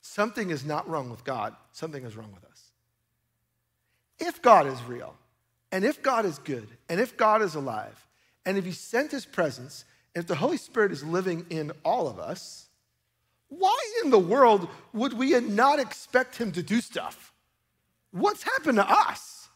something 0.00 0.50
is 0.50 0.64
not 0.64 0.88
wrong 0.88 1.10
with 1.10 1.24
God, 1.24 1.54
something 1.72 2.04
is 2.04 2.16
wrong 2.16 2.32
with 2.32 2.44
us. 2.44 2.70
If 4.18 4.42
God 4.42 4.66
is 4.66 4.82
real, 4.84 5.14
and 5.72 5.84
if 5.84 6.02
God 6.02 6.26
is 6.26 6.38
good, 6.38 6.68
and 6.88 7.00
if 7.00 7.16
God 7.16 7.42
is 7.42 7.54
alive, 7.54 8.06
and 8.44 8.58
if 8.58 8.64
He 8.64 8.72
sent 8.72 9.10
His 9.10 9.24
presence, 9.24 9.84
and 10.14 10.22
if 10.22 10.28
the 10.28 10.34
Holy 10.34 10.58
Spirit 10.58 10.92
is 10.92 11.02
living 11.02 11.46
in 11.48 11.72
all 11.84 12.06
of 12.06 12.20
us, 12.20 12.68
why 13.48 13.78
in 14.04 14.10
the 14.10 14.18
world 14.18 14.68
would 14.92 15.14
we 15.14 15.38
not 15.40 15.78
expect 15.78 16.36
Him 16.36 16.52
to 16.52 16.62
do 16.62 16.80
stuff? 16.80 17.32
What's 18.10 18.42
happened 18.42 18.76
to 18.76 18.88
us? 18.88 19.48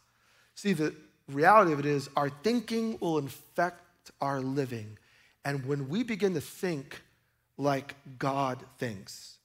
See, 0.54 0.72
the 0.72 0.94
reality 1.28 1.72
of 1.72 1.78
it 1.78 1.86
is 1.86 2.08
our 2.16 2.30
thinking 2.30 2.98
will 3.00 3.18
infect 3.18 4.10
our 4.20 4.40
living. 4.40 4.98
And 5.44 5.66
when 5.66 5.88
we 5.88 6.02
begin 6.02 6.34
to 6.34 6.40
think 6.40 7.02
like 7.58 7.94
God 8.18 8.64
thinks, 8.78 9.38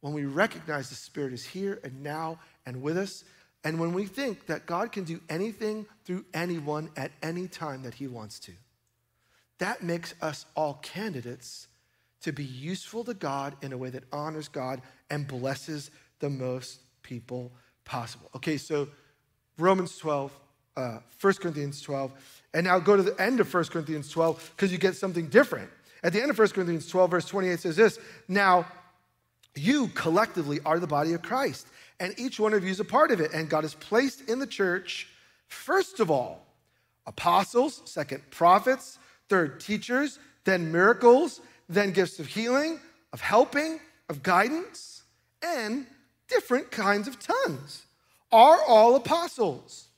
when 0.00 0.12
we 0.12 0.24
recognize 0.24 0.88
the 0.88 0.94
Spirit 0.96 1.32
is 1.32 1.44
here 1.44 1.80
and 1.84 2.02
now 2.02 2.38
and 2.64 2.82
with 2.82 2.96
us, 2.96 3.24
and 3.66 3.80
when 3.80 3.92
we 3.92 4.04
think 4.06 4.46
that 4.46 4.64
God 4.64 4.92
can 4.92 5.02
do 5.02 5.20
anything 5.28 5.86
through 6.04 6.24
anyone 6.32 6.88
at 6.96 7.10
any 7.20 7.48
time 7.48 7.82
that 7.82 7.94
He 7.94 8.06
wants 8.06 8.38
to, 8.40 8.52
that 9.58 9.82
makes 9.82 10.14
us 10.22 10.46
all 10.54 10.74
candidates 10.84 11.66
to 12.20 12.30
be 12.30 12.44
useful 12.44 13.02
to 13.02 13.12
God 13.12 13.56
in 13.62 13.72
a 13.72 13.76
way 13.76 13.90
that 13.90 14.04
honors 14.12 14.46
God 14.46 14.82
and 15.10 15.26
blesses 15.26 15.90
the 16.20 16.30
most 16.30 16.78
people 17.02 17.50
possible. 17.84 18.30
Okay, 18.36 18.56
so 18.56 18.86
Romans 19.58 19.98
12, 19.98 20.38
uh, 20.76 20.98
1 21.20 21.34
Corinthians 21.34 21.80
12. 21.80 22.12
And 22.54 22.66
now 22.66 22.78
go 22.78 22.96
to 22.96 23.02
the 23.02 23.20
end 23.20 23.40
of 23.40 23.52
1 23.52 23.64
Corinthians 23.64 24.08
12 24.10 24.52
because 24.54 24.70
you 24.70 24.78
get 24.78 24.94
something 24.94 25.26
different. 25.26 25.70
At 26.04 26.12
the 26.12 26.22
end 26.22 26.30
of 26.30 26.38
1 26.38 26.48
Corinthians 26.50 26.86
12, 26.88 27.10
verse 27.10 27.26
28 27.26 27.58
says 27.58 27.74
this 27.74 27.98
Now, 28.28 28.64
you 29.56 29.88
collectively 29.88 30.60
are 30.64 30.78
the 30.78 30.86
body 30.86 31.14
of 31.14 31.22
Christ, 31.22 31.66
and 32.00 32.14
each 32.18 32.38
one 32.38 32.52
of 32.52 32.64
you 32.64 32.70
is 32.70 32.80
a 32.80 32.84
part 32.84 33.10
of 33.10 33.20
it. 33.20 33.32
And 33.32 33.48
God 33.48 33.64
has 33.64 33.74
placed 33.74 34.28
in 34.28 34.38
the 34.38 34.46
church, 34.46 35.08
first 35.48 36.00
of 36.00 36.10
all, 36.10 36.46
apostles, 37.06 37.82
second, 37.84 38.22
prophets, 38.30 38.98
third, 39.28 39.60
teachers, 39.60 40.18
then 40.44 40.70
miracles, 40.70 41.40
then 41.68 41.92
gifts 41.92 42.18
of 42.18 42.26
healing, 42.26 42.80
of 43.12 43.20
helping, 43.20 43.80
of 44.08 44.22
guidance, 44.22 45.02
and 45.42 45.86
different 46.28 46.70
kinds 46.70 47.08
of 47.08 47.18
tongues. 47.18 47.86
Are 48.32 48.60
all 48.66 48.96
apostles? 48.96 49.88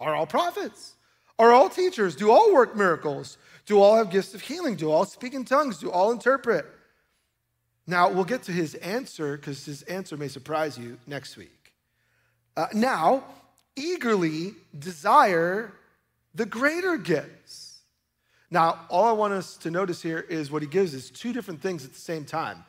Are 0.00 0.14
all 0.14 0.26
prophets? 0.26 0.94
Are 1.38 1.52
all 1.52 1.68
teachers? 1.68 2.16
Do 2.16 2.30
all 2.30 2.52
work 2.52 2.76
miracles? 2.76 3.38
Do 3.66 3.80
all 3.80 3.96
have 3.96 4.10
gifts 4.10 4.34
of 4.34 4.40
healing? 4.40 4.76
Do 4.76 4.90
all 4.90 5.04
speak 5.04 5.34
in 5.34 5.44
tongues? 5.44 5.78
Do 5.78 5.90
all 5.90 6.10
interpret? 6.10 6.66
Now, 7.88 8.10
we'll 8.10 8.24
get 8.24 8.42
to 8.44 8.52
his 8.52 8.74
answer 8.74 9.38
because 9.38 9.64
his 9.64 9.80
answer 9.84 10.18
may 10.18 10.28
surprise 10.28 10.76
you 10.76 10.98
next 11.06 11.38
week. 11.38 11.72
Uh, 12.54 12.66
now, 12.74 13.24
eagerly 13.76 14.52
desire 14.78 15.72
the 16.34 16.44
greater 16.44 16.98
gifts. 16.98 17.80
Now, 18.50 18.80
all 18.90 19.06
I 19.06 19.12
want 19.12 19.32
us 19.32 19.56
to 19.58 19.70
notice 19.70 20.02
here 20.02 20.20
is 20.20 20.50
what 20.50 20.60
he 20.60 20.68
gives 20.68 20.92
is 20.92 21.10
two 21.10 21.32
different 21.32 21.62
things 21.62 21.86
at 21.86 21.94
the 21.94 21.98
same 21.98 22.26
time. 22.26 22.62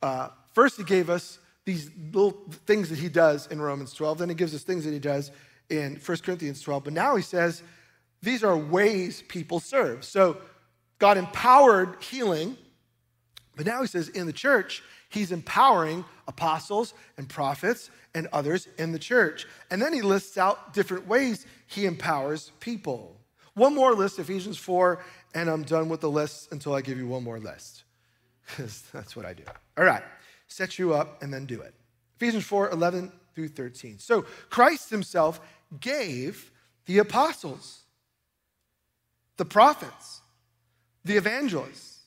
Uh, 0.00 0.28
first, 0.52 0.76
he 0.76 0.84
gave 0.84 1.10
us 1.10 1.40
these 1.64 1.90
little 2.12 2.38
things 2.66 2.88
that 2.90 2.98
he 3.00 3.08
does 3.08 3.48
in 3.48 3.60
Romans 3.60 3.92
12. 3.94 4.18
Then 4.18 4.28
he 4.28 4.36
gives 4.36 4.54
us 4.54 4.62
things 4.62 4.84
that 4.84 4.92
he 4.92 5.00
does 5.00 5.32
in 5.70 5.96
1 5.96 6.18
Corinthians 6.18 6.62
12. 6.62 6.84
But 6.84 6.92
now 6.92 7.16
he 7.16 7.22
says 7.22 7.64
these 8.22 8.44
are 8.44 8.56
ways 8.56 9.22
people 9.22 9.58
serve. 9.58 10.04
So 10.04 10.36
God 11.00 11.18
empowered 11.18 11.96
healing, 12.00 12.56
but 13.56 13.66
now 13.66 13.80
he 13.80 13.86
says 13.86 14.08
in 14.10 14.26
the 14.26 14.32
church, 14.32 14.82
he's 15.08 15.32
empowering 15.32 16.04
apostles 16.28 16.94
and 17.16 17.28
prophets 17.28 17.90
and 18.14 18.28
others 18.32 18.68
in 18.78 18.92
the 18.92 18.98
church. 18.98 19.46
And 19.70 19.80
then 19.80 19.92
he 19.92 20.02
lists 20.02 20.38
out 20.38 20.74
different 20.74 21.08
ways 21.08 21.46
he 21.66 21.86
empowers 21.86 22.52
people. 22.60 23.16
One 23.54 23.74
more 23.74 23.94
list, 23.94 24.18
Ephesians 24.18 24.58
4, 24.58 25.02
and 25.34 25.48
I'm 25.48 25.62
done 25.62 25.88
with 25.88 26.00
the 26.00 26.10
list 26.10 26.52
until 26.52 26.74
I 26.74 26.82
give 26.82 26.98
you 26.98 27.08
one 27.08 27.24
more 27.24 27.38
list, 27.38 27.84
because 28.46 28.82
that's 28.92 29.16
what 29.16 29.24
I 29.24 29.32
do. 29.32 29.44
All 29.78 29.84
right, 29.84 30.02
set 30.46 30.78
you 30.78 30.94
up 30.94 31.22
and 31.22 31.32
then 31.32 31.46
do 31.46 31.62
it. 31.62 31.74
Ephesians 32.16 32.44
4, 32.44 32.70
11 32.70 33.10
through 33.34 33.48
13. 33.48 33.98
So 33.98 34.22
Christ 34.50 34.90
himself 34.90 35.40
gave 35.80 36.50
the 36.84 36.98
apostles, 36.98 37.80
the 39.36 39.44
prophets, 39.44 40.20
the 41.04 41.16
evangelists, 41.16 42.00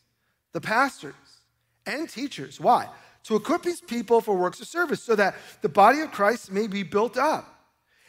the 0.51 0.61
pastors, 0.61 1.13
and 1.89 2.09
teachers. 2.09 2.59
Why? 2.59 2.87
To 3.23 3.35
equip 3.35 3.63
his 3.63 3.81
people 3.81 4.21
for 4.21 4.35
works 4.35 4.61
of 4.61 4.67
service 4.67 5.01
so 5.01 5.15
that 5.15 5.35
the 5.61 5.69
body 5.69 6.01
of 6.01 6.11
Christ 6.11 6.51
may 6.51 6.67
be 6.67 6.83
built 6.83 7.17
up 7.17 7.55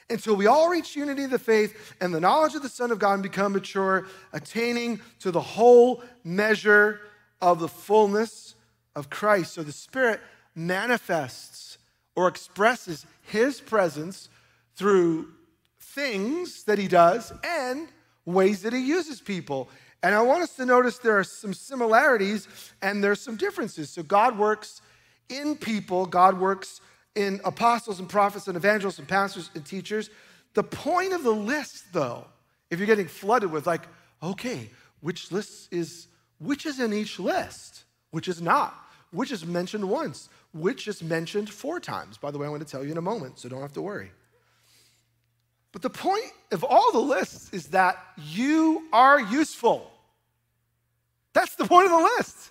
until 0.08 0.36
we 0.36 0.46
all 0.46 0.68
reach 0.68 0.96
unity 0.96 1.24
of 1.24 1.30
the 1.30 1.38
faith 1.38 1.94
and 2.00 2.12
the 2.14 2.20
knowledge 2.20 2.54
of 2.54 2.62
the 2.62 2.68
Son 2.68 2.90
of 2.90 2.98
God 2.98 3.14
and 3.14 3.22
become 3.22 3.52
mature, 3.52 4.06
attaining 4.32 5.00
to 5.20 5.30
the 5.30 5.40
whole 5.40 6.02
measure 6.24 7.00
of 7.40 7.60
the 7.60 7.68
fullness 7.68 8.54
of 8.94 9.08
Christ. 9.08 9.54
So 9.54 9.62
the 9.62 9.72
Spirit 9.72 10.20
manifests 10.54 11.78
or 12.16 12.28
expresses 12.28 13.06
his 13.22 13.60
presence 13.60 14.28
through 14.74 15.28
things 15.78 16.64
that 16.64 16.78
he 16.78 16.88
does 16.88 17.32
and 17.44 17.88
ways 18.24 18.62
that 18.62 18.72
he 18.72 18.80
uses 18.80 19.20
people. 19.20 19.68
And 20.02 20.14
I 20.14 20.22
want 20.22 20.42
us 20.42 20.56
to 20.56 20.64
notice 20.64 20.98
there 20.98 21.18
are 21.18 21.24
some 21.24 21.52
similarities 21.52 22.48
and 22.80 23.04
there's 23.04 23.20
some 23.20 23.36
differences. 23.36 23.90
So 23.90 24.02
God 24.02 24.38
works 24.38 24.80
in 25.28 25.56
people, 25.56 26.06
God 26.06 26.40
works 26.40 26.80
in 27.14 27.40
apostles 27.44 28.00
and 28.00 28.08
prophets 28.08 28.48
and 28.48 28.56
evangelists 28.56 28.98
and 28.98 29.06
pastors 29.06 29.50
and 29.54 29.64
teachers. 29.64 30.10
The 30.54 30.62
point 30.62 31.12
of 31.12 31.22
the 31.22 31.32
list, 31.32 31.92
though, 31.92 32.26
if 32.70 32.78
you're 32.78 32.86
getting 32.86 33.08
flooded 33.08 33.50
with 33.50 33.66
like, 33.66 33.82
okay, 34.22 34.70
which 35.00 35.30
list 35.30 35.72
is 35.72 36.06
which 36.38 36.64
is 36.64 36.80
in 36.80 36.92
each 36.92 37.18
list, 37.18 37.84
which 38.12 38.26
is 38.26 38.40
not, 38.40 38.74
which 39.10 39.30
is 39.30 39.44
mentioned 39.44 39.88
once, 39.88 40.30
which 40.52 40.88
is 40.88 41.02
mentioned 41.02 41.50
four 41.50 41.78
times. 41.78 42.16
By 42.16 42.30
the 42.30 42.38
way, 42.38 42.46
I'm 42.46 42.50
going 42.50 42.64
to 42.64 42.66
tell 42.66 42.82
you 42.82 42.90
in 42.90 42.96
a 42.96 43.02
moment, 43.02 43.38
so 43.38 43.48
don't 43.48 43.60
have 43.60 43.74
to 43.74 43.82
worry. 43.82 44.10
But 45.72 45.82
the 45.82 45.90
point 45.90 46.32
of 46.50 46.64
all 46.64 46.92
the 46.92 47.00
lists 47.00 47.52
is 47.52 47.68
that 47.68 47.96
you 48.16 48.88
are 48.92 49.20
useful. 49.20 49.90
That's 51.32 51.54
the 51.56 51.64
point 51.64 51.86
of 51.86 51.92
the 51.92 52.10
list. 52.16 52.50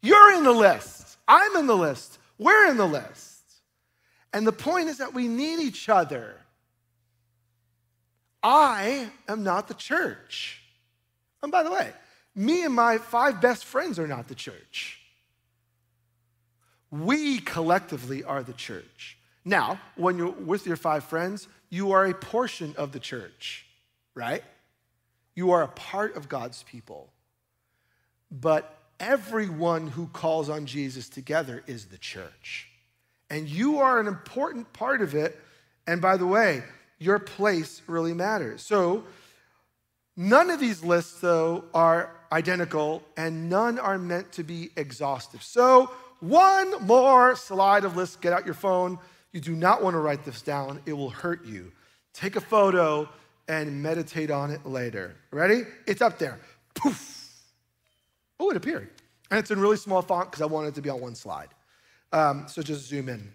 You're 0.00 0.32
in 0.34 0.44
the 0.44 0.52
list. 0.52 1.18
I'm 1.28 1.56
in 1.56 1.66
the 1.66 1.76
list. 1.76 2.18
We're 2.38 2.68
in 2.70 2.76
the 2.76 2.86
list. 2.86 3.42
And 4.32 4.46
the 4.46 4.52
point 4.52 4.88
is 4.88 4.98
that 4.98 5.14
we 5.14 5.28
need 5.28 5.60
each 5.60 5.88
other. 5.88 6.36
I 8.42 9.08
am 9.28 9.42
not 9.42 9.68
the 9.68 9.74
church. 9.74 10.60
And 11.42 11.52
by 11.52 11.62
the 11.62 11.70
way, 11.70 11.90
me 12.34 12.64
and 12.64 12.74
my 12.74 12.98
five 12.98 13.40
best 13.40 13.64
friends 13.64 13.98
are 13.98 14.08
not 14.08 14.28
the 14.28 14.34
church. 14.34 14.98
We 16.90 17.38
collectively 17.38 18.24
are 18.24 18.42
the 18.42 18.52
church. 18.52 19.18
Now, 19.44 19.80
when 19.96 20.16
you're 20.16 20.30
with 20.30 20.66
your 20.66 20.76
five 20.76 21.04
friends, 21.04 21.48
you 21.68 21.92
are 21.92 22.06
a 22.06 22.14
portion 22.14 22.74
of 22.78 22.92
the 22.92 23.00
church, 23.00 23.66
right? 24.14 24.42
You 25.34 25.50
are 25.50 25.62
a 25.62 25.68
part 25.68 26.16
of 26.16 26.28
God's 26.28 26.62
people. 26.62 27.10
But 28.30 28.78
everyone 28.98 29.88
who 29.88 30.06
calls 30.08 30.48
on 30.48 30.66
Jesus 30.66 31.08
together 31.08 31.62
is 31.66 31.86
the 31.86 31.98
church. 31.98 32.68
And 33.30 33.48
you 33.48 33.78
are 33.78 34.00
an 34.00 34.06
important 34.06 34.72
part 34.72 35.02
of 35.02 35.14
it. 35.14 35.38
And 35.86 36.00
by 36.00 36.16
the 36.16 36.26
way, 36.26 36.62
your 36.98 37.18
place 37.18 37.82
really 37.86 38.14
matters. 38.14 38.62
So, 38.62 39.04
none 40.16 40.50
of 40.50 40.60
these 40.60 40.82
lists, 40.82 41.20
though, 41.20 41.64
are 41.74 42.10
identical, 42.32 43.02
and 43.16 43.50
none 43.50 43.78
are 43.78 43.98
meant 43.98 44.32
to 44.32 44.42
be 44.42 44.70
exhaustive. 44.76 45.42
So, 45.42 45.90
one 46.20 46.86
more 46.86 47.36
slide 47.36 47.84
of 47.84 47.96
lists. 47.96 48.16
Get 48.16 48.32
out 48.32 48.46
your 48.46 48.54
phone. 48.54 48.98
You 49.34 49.40
do 49.40 49.56
not 49.56 49.82
want 49.82 49.94
to 49.94 49.98
write 49.98 50.24
this 50.24 50.40
down, 50.42 50.80
it 50.86 50.92
will 50.92 51.10
hurt 51.10 51.44
you. 51.44 51.72
Take 52.12 52.36
a 52.36 52.40
photo 52.40 53.08
and 53.48 53.82
meditate 53.82 54.30
on 54.30 54.52
it 54.52 54.64
later. 54.64 55.16
Ready? 55.32 55.64
It's 55.88 56.00
up 56.00 56.20
there. 56.20 56.38
Poof. 56.74 57.42
Oh, 58.38 58.50
it 58.50 58.56
appeared. 58.56 58.90
And 59.32 59.40
it's 59.40 59.50
in 59.50 59.58
really 59.58 59.76
small 59.76 60.02
font 60.02 60.30
because 60.30 60.40
I 60.40 60.46
wanted 60.46 60.68
it 60.68 60.74
to 60.76 60.82
be 60.82 60.88
on 60.88 61.00
one 61.00 61.16
slide. 61.16 61.48
Um, 62.12 62.46
so 62.46 62.62
just 62.62 62.86
zoom 62.86 63.08
in. 63.08 63.32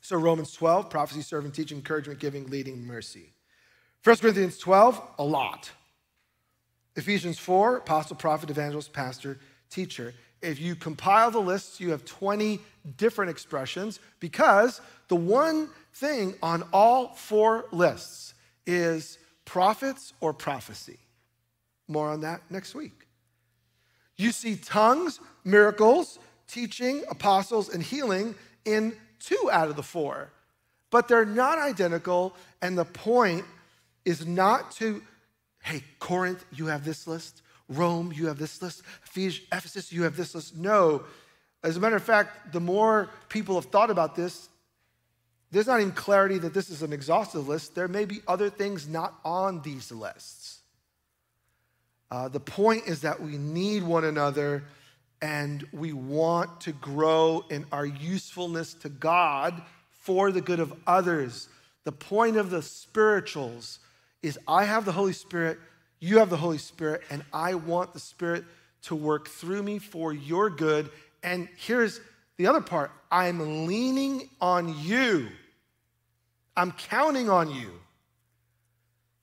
So 0.00 0.16
Romans 0.16 0.52
12, 0.52 0.88
prophecy, 0.88 1.20
serving, 1.20 1.52
teaching, 1.52 1.76
encouragement, 1.76 2.18
giving, 2.18 2.48
leading, 2.48 2.82
mercy. 2.86 3.34
1 4.02 4.16
Corinthians 4.16 4.56
12, 4.56 5.02
a 5.18 5.24
lot. 5.24 5.70
Ephesians 6.94 7.38
4, 7.38 7.78
apostle, 7.78 8.16
prophet, 8.16 8.48
evangelist, 8.48 8.94
pastor, 8.94 9.38
teacher. 9.68 10.14
If 10.42 10.60
you 10.60 10.76
compile 10.76 11.30
the 11.30 11.40
lists, 11.40 11.80
you 11.80 11.90
have 11.90 12.04
20 12.04 12.60
different 12.96 13.30
expressions 13.30 14.00
because 14.20 14.80
the 15.08 15.16
one 15.16 15.68
thing 15.94 16.34
on 16.42 16.62
all 16.72 17.08
four 17.14 17.64
lists 17.72 18.34
is 18.66 19.18
prophets 19.44 20.12
or 20.20 20.32
prophecy. 20.32 20.98
More 21.88 22.10
on 22.10 22.20
that 22.20 22.42
next 22.50 22.74
week. 22.74 23.06
You 24.16 24.32
see 24.32 24.56
tongues, 24.56 25.20
miracles, 25.44 26.18
teaching, 26.48 27.04
apostles, 27.10 27.68
and 27.68 27.82
healing 27.82 28.34
in 28.64 28.94
two 29.20 29.48
out 29.52 29.68
of 29.68 29.76
the 29.76 29.82
four, 29.82 30.30
but 30.90 31.08
they're 31.08 31.24
not 31.24 31.58
identical. 31.58 32.34
And 32.62 32.76
the 32.76 32.84
point 32.84 33.44
is 34.04 34.26
not 34.26 34.70
to, 34.72 35.02
hey, 35.62 35.82
Corinth, 35.98 36.44
you 36.52 36.66
have 36.66 36.84
this 36.84 37.06
list. 37.06 37.42
Rome, 37.68 38.12
you 38.14 38.26
have 38.26 38.38
this 38.38 38.62
list. 38.62 38.82
Ephesus, 39.14 39.92
you 39.92 40.04
have 40.04 40.16
this 40.16 40.34
list. 40.34 40.56
No. 40.56 41.04
As 41.62 41.76
a 41.76 41.80
matter 41.80 41.96
of 41.96 42.02
fact, 42.02 42.52
the 42.52 42.60
more 42.60 43.10
people 43.28 43.56
have 43.56 43.66
thought 43.66 43.90
about 43.90 44.14
this, 44.14 44.48
there's 45.50 45.66
not 45.66 45.80
even 45.80 45.92
clarity 45.92 46.38
that 46.38 46.54
this 46.54 46.70
is 46.70 46.82
an 46.82 46.92
exhaustive 46.92 47.48
list. 47.48 47.74
There 47.74 47.88
may 47.88 48.04
be 48.04 48.20
other 48.28 48.50
things 48.50 48.88
not 48.88 49.14
on 49.24 49.62
these 49.62 49.90
lists. 49.90 50.60
Uh, 52.10 52.28
the 52.28 52.40
point 52.40 52.86
is 52.86 53.00
that 53.00 53.20
we 53.20 53.36
need 53.36 53.82
one 53.82 54.04
another 54.04 54.64
and 55.22 55.66
we 55.72 55.92
want 55.92 56.60
to 56.62 56.72
grow 56.72 57.44
in 57.50 57.64
our 57.72 57.86
usefulness 57.86 58.74
to 58.74 58.88
God 58.88 59.62
for 59.90 60.30
the 60.30 60.40
good 60.40 60.60
of 60.60 60.72
others. 60.86 61.48
The 61.84 61.92
point 61.92 62.36
of 62.36 62.50
the 62.50 62.62
spirituals 62.62 63.78
is 64.22 64.38
I 64.46 64.64
have 64.64 64.84
the 64.84 64.92
Holy 64.92 65.12
Spirit, 65.12 65.58
you 65.98 66.18
have 66.18 66.30
the 66.30 66.36
Holy 66.36 66.58
Spirit, 66.58 67.02
and 67.10 67.24
I 67.32 67.54
want 67.54 67.92
the 67.92 68.00
Spirit 68.00 68.44
to 68.82 68.94
work 68.94 69.28
through 69.28 69.62
me 69.62 69.78
for 69.78 70.12
your 70.12 70.50
good. 70.50 70.90
And 71.22 71.48
here's 71.56 72.00
the 72.36 72.46
other 72.46 72.60
part 72.60 72.90
I'm 73.10 73.66
leaning 73.66 74.28
on 74.40 74.78
you, 74.80 75.28
I'm 76.56 76.72
counting 76.72 77.28
on 77.30 77.50
you 77.50 77.70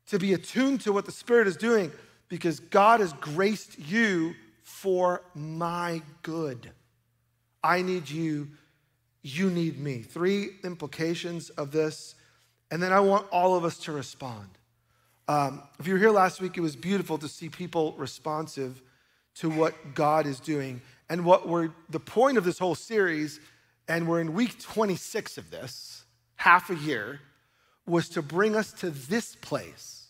to 0.07 0.19
be 0.19 0.33
attuned 0.33 0.81
to 0.81 0.91
what 0.91 1.05
the 1.05 1.12
Spirit 1.12 1.47
is 1.47 1.57
doing 1.57 1.91
because 2.27 2.59
God 2.59 2.99
has 2.99 3.13
graced 3.13 3.79
you 3.79 4.33
for 4.62 5.21
my 5.33 6.01
good. 6.23 6.71
I 7.63 7.81
need 7.81 8.09
you, 8.09 8.49
you 9.21 9.49
need 9.49 9.79
me. 9.79 10.01
Three 10.01 10.49
implications 10.63 11.49
of 11.51 11.71
this, 11.71 12.15
and 12.69 12.81
then 12.81 12.91
I 12.91 12.99
want 12.99 13.27
all 13.31 13.55
of 13.55 13.63
us 13.63 13.77
to 13.79 13.91
respond. 13.91 14.49
Um, 15.27 15.63
if 15.79 15.88
you 15.88 15.93
were 15.93 15.99
here 15.99 16.12
last 16.12 16.41
week, 16.41 16.57
it 16.57 16.62
was 16.62 16.75
beautiful 16.75 17.17
to 17.17 17.27
see 17.27 17.49
people 17.49 17.93
responsive 17.97 18.81
to 19.36 19.49
what 19.49 19.95
God 19.95 20.25
is 20.25 20.39
doing. 20.39 20.81
And 21.09 21.25
what 21.25 21.47
we're, 21.47 21.69
the 21.89 21.99
point 21.99 22.38
of 22.38 22.43
this 22.43 22.59
whole 22.59 22.75
series, 22.75 23.39
and 23.88 24.07
we're 24.07 24.21
in 24.21 24.33
week 24.33 24.59
26 24.62 25.38
of 25.38 25.49
this, 25.49 26.03
half 26.36 26.69
a 26.69 26.75
year, 26.75 27.21
was 27.86 28.09
to 28.09 28.21
bring 28.21 28.55
us 28.55 28.71
to 28.73 28.89
this 28.89 29.36
place 29.36 30.07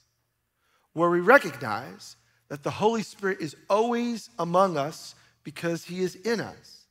where 0.94 1.10
we 1.10 1.20
recognize 1.20 2.16
that 2.50 2.64
the 2.64 2.72
Holy 2.72 3.02
Spirit 3.02 3.40
is 3.40 3.56
always 3.70 4.30
among 4.38 4.78
us 4.78 5.16
because 5.44 5.86
he 5.86 6.02
is 6.02 6.16
in 6.16 6.40
us. 6.40 6.86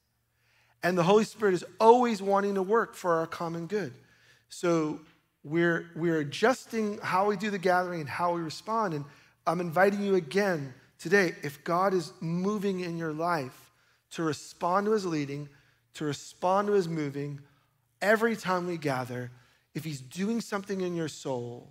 And 0.82 0.98
the 0.98 1.04
Holy 1.04 1.24
Spirit 1.24 1.54
is 1.54 1.64
always 1.78 2.20
wanting 2.20 2.54
to 2.56 2.62
work 2.62 2.94
for 2.94 3.14
our 3.14 3.26
common 3.26 3.66
good. 3.66 3.94
So 4.48 5.00
we're, 5.44 5.90
we're 5.96 6.20
adjusting 6.20 6.98
how 7.02 7.26
we 7.26 7.36
do 7.36 7.50
the 7.50 7.58
gathering 7.58 8.00
and 8.00 8.08
how 8.08 8.34
we 8.34 8.42
respond. 8.42 8.94
And 8.94 9.04
I'm 9.46 9.60
inviting 9.60 10.02
you 10.02 10.14
again 10.14 10.72
today, 10.98 11.34
if 11.42 11.62
God 11.64 11.94
is 11.94 12.12
moving 12.20 12.80
in 12.80 12.96
your 12.96 13.12
life, 13.12 13.70
to 14.12 14.22
respond 14.22 14.86
to 14.86 14.92
his 14.92 15.06
leading, 15.06 15.48
to 15.94 16.04
respond 16.04 16.68
to 16.68 16.74
his 16.74 16.88
moving 16.88 17.40
every 18.00 18.36
time 18.36 18.66
we 18.66 18.76
gather. 18.76 19.30
If 19.74 19.84
he's 19.84 20.00
doing 20.00 20.40
something 20.40 20.80
in 20.82 20.94
your 20.94 21.08
soul, 21.08 21.70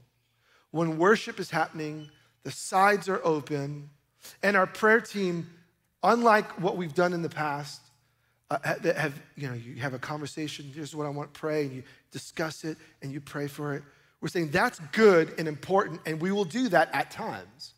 when 0.72 0.98
worship 0.98 1.40
is 1.40 1.52
happening, 1.52 2.10
the 2.44 2.52
sides 2.52 3.08
are 3.08 3.22
open, 3.24 3.90
and 4.42 4.58
our 4.58 4.66
prayer 4.66 5.02
team, 5.02 5.50
unlike 6.04 6.60
what 6.60 6.78
we've 6.78 6.96
done 6.96 7.14
in 7.14 7.22
the 7.22 7.30
past, 7.30 7.82
uh, 8.64 8.94
have 8.94 9.22
you 9.36 9.48
know 9.48 9.54
you 9.54 9.76
have 9.76 9.94
a 9.94 10.00
conversation. 10.00 10.72
Here's 10.74 10.96
what 10.96 11.06
I 11.06 11.10
want 11.10 11.34
to 11.34 11.40
pray, 11.40 11.64
and 11.64 11.74
you 11.74 11.84
discuss 12.12 12.64
it 12.64 12.78
and 13.02 13.12
you 13.12 13.22
pray 13.22 13.48
for 13.48 13.74
it. 13.76 13.84
We're 14.20 14.28
saying 14.28 14.52
that's 14.52 14.80
good 14.92 15.34
and 15.38 15.48
important, 15.48 16.02
and 16.06 16.22
we 16.22 16.32
will 16.32 16.46
do 16.46 16.70
that 16.70 16.90
at 16.94 17.12
times. 17.12 17.74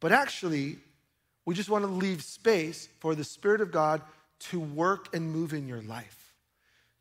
But 0.00 0.12
actually, 0.12 0.78
we 1.44 1.54
just 1.54 1.70
want 1.70 1.84
to 1.84 1.90
leave 1.90 2.22
space 2.22 2.88
for 3.00 3.14
the 3.14 3.24
Spirit 3.24 3.60
of 3.60 3.72
God 3.72 4.02
to 4.50 4.60
work 4.60 5.14
and 5.14 5.32
move 5.32 5.52
in 5.52 5.66
your 5.66 5.82
life. 5.82 6.34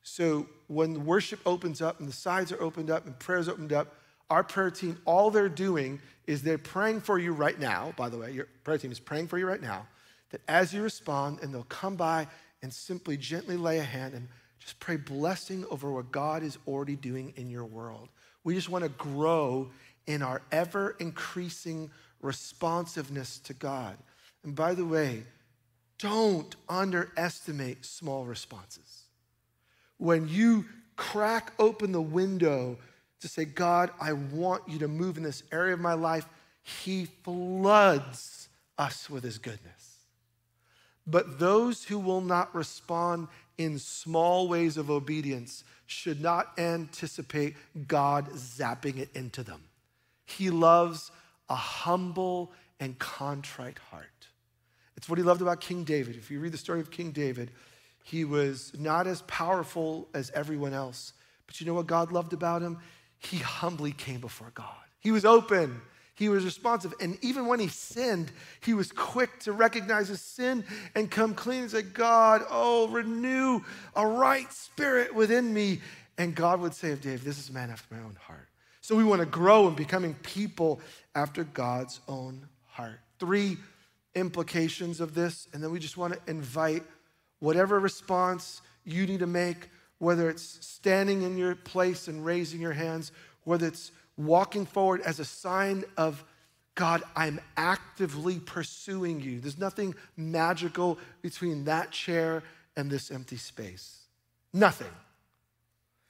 So 0.04 0.48
when 0.68 1.06
worship 1.06 1.40
opens 1.46 1.82
up 1.82 2.00
and 2.00 2.08
the 2.08 2.14
sides 2.14 2.52
are 2.52 2.62
opened 2.62 2.90
up 2.90 3.06
and 3.06 3.20
prayers 3.20 3.50
opened 3.50 3.74
up, 3.74 3.94
our 4.30 4.44
prayer 4.44 4.72
team, 4.72 4.98
all 5.06 5.32
they're 5.32 5.50
doing 5.50 6.00
is 6.26 6.42
they're 6.42 6.58
praying 6.58 7.02
for 7.02 7.20
you 7.20 7.34
right 7.34 7.60
now. 7.60 7.94
By 7.98 8.10
the 8.10 8.18
way, 8.18 8.32
your 8.32 8.48
prayer 8.64 8.78
team 8.78 8.92
is 8.92 9.00
praying 9.00 9.28
for 9.28 9.38
you 9.38 9.46
right 9.46 9.62
now. 9.62 9.86
That 10.30 10.42
as 10.48 10.74
you 10.74 10.82
respond, 10.82 11.40
and 11.42 11.54
they'll 11.54 11.64
come 11.64 11.96
by 11.96 12.28
and 12.62 12.74
simply 12.74 13.18
gently 13.18 13.58
lay 13.58 13.80
a 13.80 13.84
hand 13.84 14.14
and 14.14 14.28
just 14.60 14.80
pray 14.80 14.98
blessing 14.98 15.66
over 15.70 15.92
what 15.92 16.12
God 16.12 16.44
is 16.44 16.58
already 16.68 16.96
doing 16.96 17.34
in 17.36 17.50
your 17.50 17.66
world. 17.66 18.10
We 18.44 18.56
just 18.56 18.70
want 18.70 18.84
to 18.84 18.90
grow 18.90 19.70
in 20.08 20.22
our 20.22 20.42
ever 20.52 20.96
increasing 21.00 21.92
responsiveness 22.22 23.40
to 23.40 23.54
God. 23.54 23.98
And 24.44 24.56
by 24.56 24.74
the 24.74 24.86
way, 24.86 25.24
don't 26.00 26.56
underestimate 26.70 27.86
small 27.86 28.26
responses. 28.26 29.04
When 29.98 30.28
you 30.28 30.66
crack 30.96 31.54
open 31.60 31.92
the 31.92 32.02
window 32.02 32.78
to 33.22 33.28
say, 33.28 33.46
God, 33.46 33.92
I 34.00 34.14
want 34.14 34.64
you 34.68 34.80
to 34.80 34.88
move 34.88 35.18
in 35.18 35.24
this 35.24 35.44
area 35.52 35.74
of 35.74 35.80
my 35.80 35.94
life, 35.94 36.28
He 36.64 37.06
floods 37.24 38.50
us 38.78 39.10
with 39.10 39.24
His 39.24 39.38
goodness. 39.38 39.87
But 41.08 41.40
those 41.40 41.86
who 41.86 41.98
will 41.98 42.22
not 42.22 42.54
respond 42.54 43.30
in 43.58 43.80
small 43.80 44.48
ways 44.48 44.78
of 44.78 44.92
obedience 44.92 45.64
should 45.86 46.22
not 46.22 46.52
anticipate 46.60 47.56
God 47.88 48.30
zapping 48.32 48.98
it 48.98 49.10
into 49.16 49.42
them. 49.42 49.64
He 50.26 50.50
loves 50.50 51.12
a 51.50 51.56
humble 51.56 52.52
and 52.80 53.00
contrite 53.00 53.80
heart. 53.90 54.28
It's 54.98 55.08
what 55.08 55.18
he 55.18 55.24
loved 55.24 55.42
about 55.42 55.62
King 55.62 55.86
David. 55.86 56.18
If 56.18 56.30
you 56.30 56.40
read 56.40 56.52
the 56.52 56.58
story 56.58 56.82
of 56.82 56.92
King 56.92 57.12
David, 57.12 57.52
he 58.04 58.26
was 58.26 58.74
not 58.78 59.08
as 59.08 59.22
powerful 59.24 60.10
as 60.14 60.30
everyone 60.32 60.74
else. 60.74 61.14
But 61.46 61.62
you 61.62 61.68
know 61.68 61.74
what 61.74 61.88
God 61.88 62.12
loved 62.12 62.34
about 62.34 62.62
him? 62.62 62.80
He 63.20 63.38
humbly 63.38 63.94
came 63.94 64.20
before 64.20 64.52
God. 64.54 64.76
He 65.00 65.12
was 65.12 65.24
open. 65.24 65.82
He 66.18 66.30
was 66.30 66.44
responsive. 66.44 66.96
And 67.00 67.18
even 67.22 67.46
when 67.46 67.60
he 67.60 67.68
sinned, 67.68 68.32
he 68.62 68.74
was 68.74 68.92
quick 68.92 69.40
to 69.42 69.52
recognize 69.52 70.08
his 70.08 70.20
sin 70.20 70.64
and 70.96 71.12
come 71.12 71.36
clean 71.36 71.62
and 71.62 71.72
say, 71.72 71.84
God, 71.84 72.44
oh, 72.50 72.88
renew 72.88 73.62
a 73.96 74.06
right 74.06 74.52
spirit 74.52 75.14
within 75.14 75.54
me. 75.54 75.80
And 76.18 76.34
God 76.34 76.60
would 76.60 76.74
say 76.74 76.92
of 76.92 77.02
Dave, 77.02 77.24
This 77.24 77.38
is 77.38 77.50
a 77.50 77.54
man 77.54 77.70
after 77.70 77.94
my 77.94 78.02
own 78.02 78.18
heart. 78.20 78.50
So 78.82 78.96
we 78.96 79.04
want 79.04 79.20
to 79.20 79.28
grow 79.28 79.68
in 79.68 79.76
becoming 79.76 80.16
people 80.24 80.82
after 81.14 81.44
God's 81.44 82.00
own 82.08 82.48
heart. 82.66 83.00
Three 83.20 83.58
implications 84.16 85.00
of 85.00 85.14
this, 85.14 85.48
and 85.54 85.64
then 85.64 85.70
we 85.70 85.78
just 85.78 85.98
want 85.98 86.14
to 86.14 86.20
invite 86.28 86.84
whatever 87.38 87.80
response 87.80 88.64
you 88.86 89.06
need 89.06 89.20
to 89.20 89.28
make, 89.28 89.70
whether 90.00 90.32
it's 90.32 90.66
standing 90.66 91.22
in 91.22 91.38
your 91.38 91.54
place 91.54 92.08
and 92.08 92.26
raising 92.26 92.60
your 92.60 92.74
hands, 92.74 93.12
whether 93.44 93.68
it's 93.68 93.92
walking 94.18 94.66
forward 94.66 95.02
as 95.02 95.20
a 95.20 95.26
sign 95.26 95.86
of 95.96 96.24
God, 96.76 97.02
I'm 97.16 97.40
actively 97.56 98.40
pursuing 98.40 99.20
you. 99.20 99.40
There's 99.40 99.58
nothing 99.58 99.96
magical 100.16 101.00
between 101.22 101.66
that 101.66 101.92
chair 101.92 102.44
and 102.76 102.90
this 102.90 103.10
empty 103.10 103.38
space. 103.38 104.02
Nothing. 104.54 104.92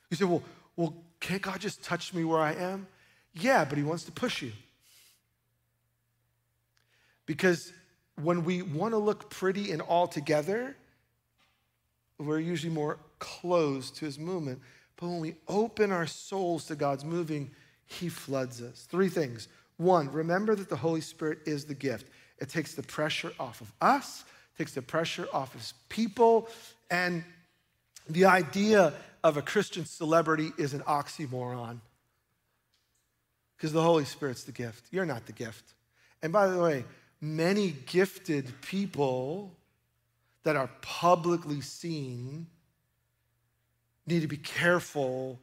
You 0.09 0.17
say, 0.17 0.25
well, 0.25 0.43
well, 0.75 0.93
can't 1.19 1.41
God 1.41 1.59
just 1.59 1.83
touch 1.83 2.13
me 2.13 2.23
where 2.23 2.39
I 2.39 2.53
am? 2.53 2.87
Yeah, 3.33 3.65
but 3.65 3.77
He 3.77 3.83
wants 3.83 4.03
to 4.05 4.11
push 4.11 4.41
you. 4.41 4.51
Because 7.25 7.71
when 8.21 8.43
we 8.43 8.61
want 8.61 8.93
to 8.93 8.97
look 8.97 9.29
pretty 9.29 9.71
and 9.71 9.81
all 9.81 10.07
together, 10.07 10.75
we're 12.17 12.39
usually 12.39 12.73
more 12.73 12.99
closed 13.19 13.95
to 13.97 14.05
His 14.05 14.19
movement. 14.19 14.59
But 14.97 15.07
when 15.07 15.19
we 15.19 15.35
open 15.47 15.91
our 15.91 16.07
souls 16.07 16.65
to 16.65 16.75
God's 16.75 17.05
moving, 17.05 17.51
He 17.87 18.09
floods 18.09 18.61
us. 18.61 18.87
Three 18.89 19.09
things. 19.09 19.47
One, 19.77 20.11
remember 20.11 20.55
that 20.55 20.69
the 20.69 20.75
Holy 20.75 21.01
Spirit 21.01 21.39
is 21.45 21.65
the 21.65 21.73
gift. 21.73 22.07
It 22.39 22.49
takes 22.49 22.75
the 22.75 22.83
pressure 22.83 23.31
off 23.39 23.61
of 23.61 23.71
us, 23.81 24.25
takes 24.57 24.73
the 24.73 24.81
pressure 24.81 25.27
off 25.33 25.55
of 25.55 25.73
people, 25.89 26.49
and 26.91 27.23
the 28.09 28.25
idea 28.25 28.93
of 29.23 29.37
a 29.37 29.41
Christian 29.41 29.85
celebrity 29.85 30.51
is 30.57 30.73
an 30.73 30.81
oxymoron. 30.81 31.79
Because 33.55 33.73
the 33.73 33.81
Holy 33.81 34.05
Spirit's 34.05 34.43
the 34.43 34.51
gift. 34.51 34.85
You're 34.91 35.05
not 35.05 35.25
the 35.25 35.33
gift. 35.33 35.73
And 36.21 36.31
by 36.31 36.47
the 36.47 36.59
way, 36.59 36.85
many 37.21 37.71
gifted 37.85 38.61
people 38.61 39.51
that 40.43 40.55
are 40.55 40.69
publicly 40.81 41.61
seen 41.61 42.47
need 44.05 44.21
to 44.21 44.27
be 44.27 44.37
careful 44.37 45.39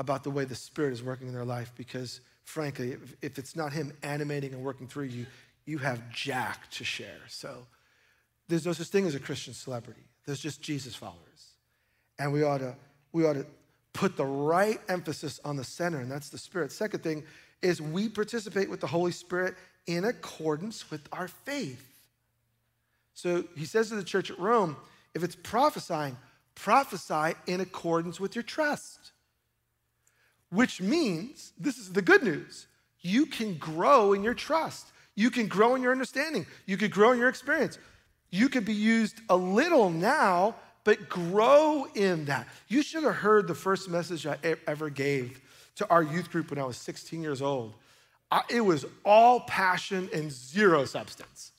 about 0.00 0.24
the 0.24 0.30
way 0.30 0.46
the 0.46 0.54
Spirit 0.54 0.94
is 0.94 1.02
working 1.02 1.28
in 1.28 1.34
their 1.34 1.44
life 1.44 1.72
because, 1.76 2.22
frankly, 2.42 2.92
if, 2.92 3.16
if 3.20 3.38
it's 3.38 3.54
not 3.54 3.70
Him 3.70 3.92
animating 4.02 4.54
and 4.54 4.64
working 4.64 4.88
through 4.88 5.04
you, 5.04 5.26
you 5.66 5.76
have 5.76 6.10
jack 6.10 6.70
to 6.70 6.84
share. 6.84 7.20
So 7.28 7.66
there's 8.48 8.64
no 8.64 8.72
such 8.72 8.86
thing 8.86 9.06
as 9.06 9.14
a 9.14 9.20
Christian 9.20 9.52
celebrity, 9.52 10.00
there's 10.24 10.40
just 10.40 10.62
Jesus 10.62 10.94
followers. 10.94 11.18
And 12.18 12.32
we 12.32 12.42
ought 12.42 12.58
to, 12.58 12.74
we 13.12 13.26
ought 13.26 13.34
to 13.34 13.46
put 13.92 14.16
the 14.16 14.24
right 14.24 14.80
emphasis 14.88 15.38
on 15.44 15.56
the 15.56 15.64
center, 15.64 15.98
and 15.98 16.10
that's 16.10 16.30
the 16.30 16.38
Spirit. 16.38 16.72
Second 16.72 17.02
thing 17.02 17.22
is 17.60 17.82
we 17.82 18.08
participate 18.08 18.70
with 18.70 18.80
the 18.80 18.86
Holy 18.86 19.12
Spirit 19.12 19.54
in 19.86 20.06
accordance 20.06 20.90
with 20.90 21.06
our 21.12 21.28
faith. 21.28 21.86
So 23.12 23.44
he 23.54 23.66
says 23.66 23.90
to 23.90 23.96
the 23.96 24.04
church 24.04 24.30
at 24.30 24.38
Rome 24.38 24.76
if 25.14 25.22
it's 25.22 25.36
prophesying, 25.36 26.16
prophesy 26.54 27.34
in 27.46 27.60
accordance 27.60 28.18
with 28.18 28.34
your 28.34 28.44
trust. 28.44 29.12
Which 30.50 30.80
means, 30.80 31.52
this 31.58 31.78
is 31.78 31.92
the 31.92 32.02
good 32.02 32.22
news, 32.22 32.66
you 33.00 33.26
can 33.26 33.54
grow 33.54 34.12
in 34.12 34.22
your 34.22 34.34
trust. 34.34 34.86
You 35.14 35.30
can 35.30 35.48
grow 35.48 35.74
in 35.74 35.82
your 35.82 35.92
understanding. 35.92 36.46
You 36.66 36.76
can 36.76 36.90
grow 36.90 37.12
in 37.12 37.18
your 37.18 37.28
experience. 37.28 37.78
You 38.30 38.48
could 38.48 38.64
be 38.64 38.74
used 38.74 39.20
a 39.28 39.36
little 39.36 39.90
now, 39.90 40.54
but 40.84 41.08
grow 41.08 41.86
in 41.94 42.26
that. 42.26 42.46
You 42.68 42.82
should 42.82 43.04
have 43.04 43.16
heard 43.16 43.46
the 43.46 43.54
first 43.54 43.88
message 43.88 44.26
I 44.26 44.38
ever 44.66 44.88
gave 44.88 45.40
to 45.76 45.88
our 45.90 46.02
youth 46.02 46.30
group 46.30 46.50
when 46.50 46.58
I 46.58 46.64
was 46.64 46.76
16 46.76 47.22
years 47.22 47.42
old. 47.42 47.74
I, 48.30 48.42
it 48.48 48.60
was 48.60 48.86
all 49.04 49.40
passion 49.40 50.08
and 50.12 50.30
zero 50.30 50.84
substance, 50.84 51.52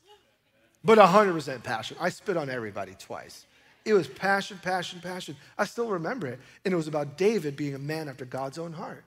but 0.84 0.98
100% 0.98 1.64
passion. 1.64 1.98
I 2.00 2.10
spit 2.10 2.38
on 2.38 2.50
everybody 2.50 2.96
twice. 2.98 3.46
It 3.84 3.94
was 3.94 4.08
passion, 4.08 4.60
passion, 4.62 5.00
passion. 5.00 5.36
I 5.58 5.66
still 5.66 5.90
remember 5.90 6.28
it. 6.28 6.40
And 6.64 6.74
it 6.74 6.78
was 6.78 6.88
about 6.88 7.18
David 7.18 7.56
being 7.56 7.74
a 7.74 7.80
man 7.80 8.08
after 8.08 8.26
God's 8.26 8.58
own 8.58 8.74
heart. 8.74 9.04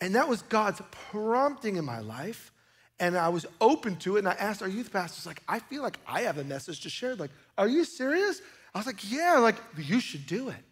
And 0.00 0.14
that 0.14 0.28
was 0.28 0.42
God's 0.42 0.80
prompting 0.90 1.76
in 1.76 1.84
my 1.84 2.00
life. 2.00 2.52
And 3.00 3.16
I 3.16 3.28
was 3.30 3.46
open 3.60 3.96
to 3.96 4.16
it. 4.16 4.20
And 4.20 4.28
I 4.28 4.34
asked 4.34 4.62
our 4.62 4.68
youth 4.68 4.92
pastors, 4.92 5.26
like, 5.26 5.42
I 5.48 5.58
feel 5.58 5.82
like 5.82 5.98
I 6.06 6.22
have 6.22 6.38
a 6.38 6.44
message 6.44 6.80
to 6.82 6.90
share. 6.90 7.14
Like, 7.14 7.30
are 7.56 7.68
you 7.68 7.84
serious? 7.84 8.42
I 8.74 8.78
was 8.78 8.86
like, 8.86 9.10
yeah, 9.10 9.38
like, 9.38 9.56
you 9.78 10.00
should 10.00 10.26
do 10.26 10.50
it. 10.50 10.64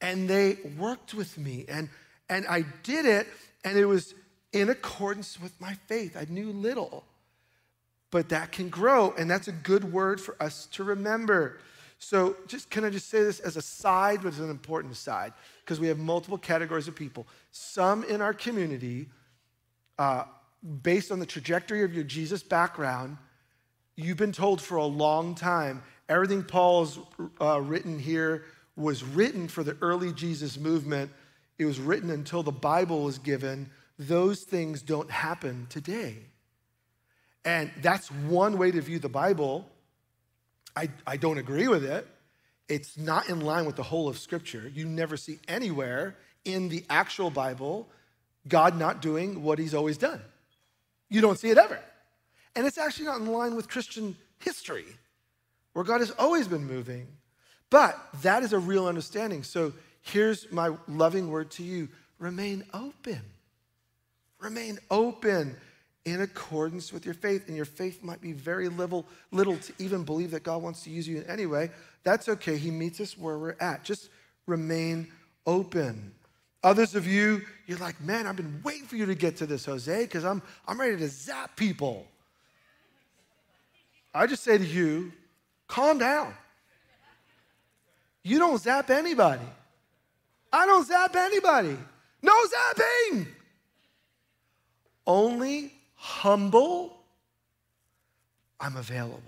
And 0.00 0.28
they 0.28 0.58
worked 0.78 1.14
with 1.14 1.38
me. 1.38 1.64
And, 1.68 1.88
and 2.28 2.44
I 2.48 2.64
did 2.82 3.06
it. 3.06 3.28
And 3.64 3.78
it 3.78 3.86
was 3.86 4.14
in 4.52 4.68
accordance 4.68 5.40
with 5.40 5.58
my 5.60 5.74
faith. 5.86 6.16
I 6.16 6.26
knew 6.28 6.50
little, 6.50 7.04
but 8.12 8.28
that 8.28 8.52
can 8.52 8.68
grow, 8.68 9.12
and 9.18 9.28
that's 9.28 9.48
a 9.48 9.52
good 9.52 9.90
word 9.90 10.20
for 10.20 10.36
us 10.40 10.66
to 10.66 10.84
remember. 10.84 11.58
So, 11.98 12.36
just 12.46 12.68
can 12.68 12.84
I 12.84 12.90
just 12.90 13.08
say 13.08 13.22
this 13.22 13.40
as 13.40 13.56
a 13.56 13.62
side, 13.62 14.20
but 14.22 14.28
it's 14.28 14.38
an 14.38 14.50
important 14.50 14.96
side 14.96 15.32
because 15.64 15.80
we 15.80 15.88
have 15.88 15.98
multiple 15.98 16.38
categories 16.38 16.86
of 16.86 16.94
people. 16.94 17.26
Some 17.52 18.04
in 18.04 18.20
our 18.20 18.34
community, 18.34 19.08
uh, 19.98 20.24
based 20.82 21.10
on 21.10 21.20
the 21.20 21.26
trajectory 21.26 21.82
of 21.84 21.94
your 21.94 22.04
Jesus 22.04 22.42
background, 22.42 23.16
you've 23.96 24.18
been 24.18 24.32
told 24.32 24.60
for 24.60 24.76
a 24.76 24.84
long 24.84 25.34
time 25.34 25.82
everything 26.08 26.42
Paul's 26.42 26.98
uh, 27.40 27.60
written 27.62 27.98
here 27.98 28.44
was 28.76 29.02
written 29.02 29.48
for 29.48 29.64
the 29.64 29.76
early 29.80 30.12
Jesus 30.12 30.58
movement. 30.58 31.10
It 31.58 31.64
was 31.64 31.80
written 31.80 32.10
until 32.10 32.42
the 32.42 32.52
Bible 32.52 33.04
was 33.04 33.18
given 33.18 33.70
those 33.98 34.42
things 34.42 34.82
don't 34.82 35.10
happen 35.10 35.66
today. 35.70 36.16
And 37.44 37.70
that's 37.80 38.10
one 38.10 38.58
way 38.58 38.70
to 38.70 38.80
view 38.80 38.98
the 38.98 39.08
Bible. 39.08 39.68
I, 40.76 40.90
I 41.06 41.16
don't 41.16 41.38
agree 41.38 41.68
with 41.68 41.84
it. 41.84 42.06
It's 42.68 42.96
not 42.96 43.28
in 43.28 43.40
line 43.40 43.66
with 43.66 43.76
the 43.76 43.82
whole 43.82 44.08
of 44.08 44.18
Scripture. 44.18 44.70
You 44.72 44.86
never 44.86 45.16
see 45.16 45.38
anywhere 45.48 46.16
in 46.44 46.68
the 46.68 46.84
actual 46.88 47.30
Bible 47.30 47.88
God 48.48 48.78
not 48.78 49.02
doing 49.02 49.42
what 49.42 49.58
he's 49.58 49.74
always 49.74 49.96
done. 49.96 50.20
You 51.08 51.20
don't 51.20 51.38
see 51.38 51.50
it 51.50 51.58
ever. 51.58 51.78
And 52.56 52.66
it's 52.66 52.78
actually 52.78 53.06
not 53.06 53.20
in 53.20 53.26
line 53.26 53.54
with 53.54 53.68
Christian 53.68 54.16
history, 54.40 54.86
where 55.72 55.84
God 55.84 56.00
has 56.00 56.10
always 56.12 56.48
been 56.48 56.66
moving. 56.66 57.06
But 57.70 57.98
that 58.22 58.42
is 58.42 58.52
a 58.52 58.58
real 58.58 58.86
understanding. 58.86 59.42
So 59.42 59.72
here's 60.02 60.50
my 60.50 60.74
loving 60.88 61.30
word 61.30 61.50
to 61.52 61.62
you 61.62 61.88
remain 62.18 62.64
open. 62.74 63.20
Remain 64.40 64.78
open 64.90 65.56
in 66.04 66.20
accordance 66.20 66.92
with 66.92 67.04
your 67.04 67.14
faith. 67.14 67.48
And 67.48 67.56
your 67.56 67.64
faith 67.64 68.02
might 68.02 68.20
be 68.20 68.32
very 68.32 68.68
little, 68.68 69.06
little 69.30 69.56
to 69.56 69.72
even 69.78 70.04
believe 70.04 70.30
that 70.32 70.42
God 70.42 70.62
wants 70.62 70.82
to 70.84 70.90
use 70.90 71.06
you 71.06 71.18
in 71.18 71.24
any 71.24 71.46
way. 71.46 71.70
That's 72.04 72.28
okay. 72.28 72.56
He 72.56 72.70
meets 72.70 73.00
us 73.00 73.16
where 73.16 73.38
we're 73.38 73.56
at. 73.60 73.84
Just 73.84 74.10
remain 74.46 75.08
open. 75.46 76.12
Others 76.64 76.94
of 76.94 77.06
you, 77.06 77.42
you're 77.66 77.78
like, 77.78 78.00
man, 78.00 78.26
I've 78.26 78.36
been 78.36 78.60
waiting 78.62 78.86
for 78.86 78.96
you 78.96 79.06
to 79.06 79.14
get 79.14 79.36
to 79.38 79.46
this, 79.46 79.64
Jose, 79.64 80.02
because 80.04 80.24
I'm, 80.24 80.42
I'm 80.66 80.80
ready 80.80 80.96
to 80.96 81.08
zap 81.08 81.56
people. 81.56 82.06
I 84.14 84.26
just 84.26 84.44
say 84.44 84.58
to 84.58 84.64
you, 84.64 85.12
calm 85.66 85.98
down. 85.98 86.34
You 88.22 88.38
don't 88.38 88.60
zap 88.60 88.90
anybody. 88.90 89.42
I 90.52 90.66
don't 90.66 90.86
zap 90.86 91.16
anybody. 91.16 91.76
No 92.22 92.32
zapping 92.32 93.26
only 95.06 95.72
humble, 96.02 96.92
I'm 98.58 98.76
available. 98.76 99.22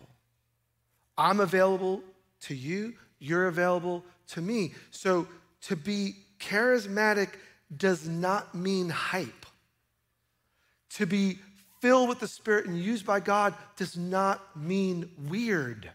I'm 1.17 1.39
available 1.39 2.03
to 2.43 2.55
you, 2.57 2.95
you're 3.21 3.47
available 3.47 4.05
to 4.31 4.41
me. 4.41 4.75
So 4.91 5.29
to 5.63 5.77
be 5.77 6.17
charismatic 6.41 7.29
does 7.77 8.09
not 8.09 8.57
mean 8.57 8.89
hype. 8.89 9.47
To 10.95 11.07
be 11.07 11.39
filled 11.81 12.09
with 12.09 12.19
the 12.19 12.27
Spirit 12.27 12.67
and 12.67 12.77
used 12.77 13.07
by 13.07 13.21
God 13.21 13.55
does 13.77 13.97
not 13.97 14.41
mean 14.57 15.09
weird. 15.29 15.89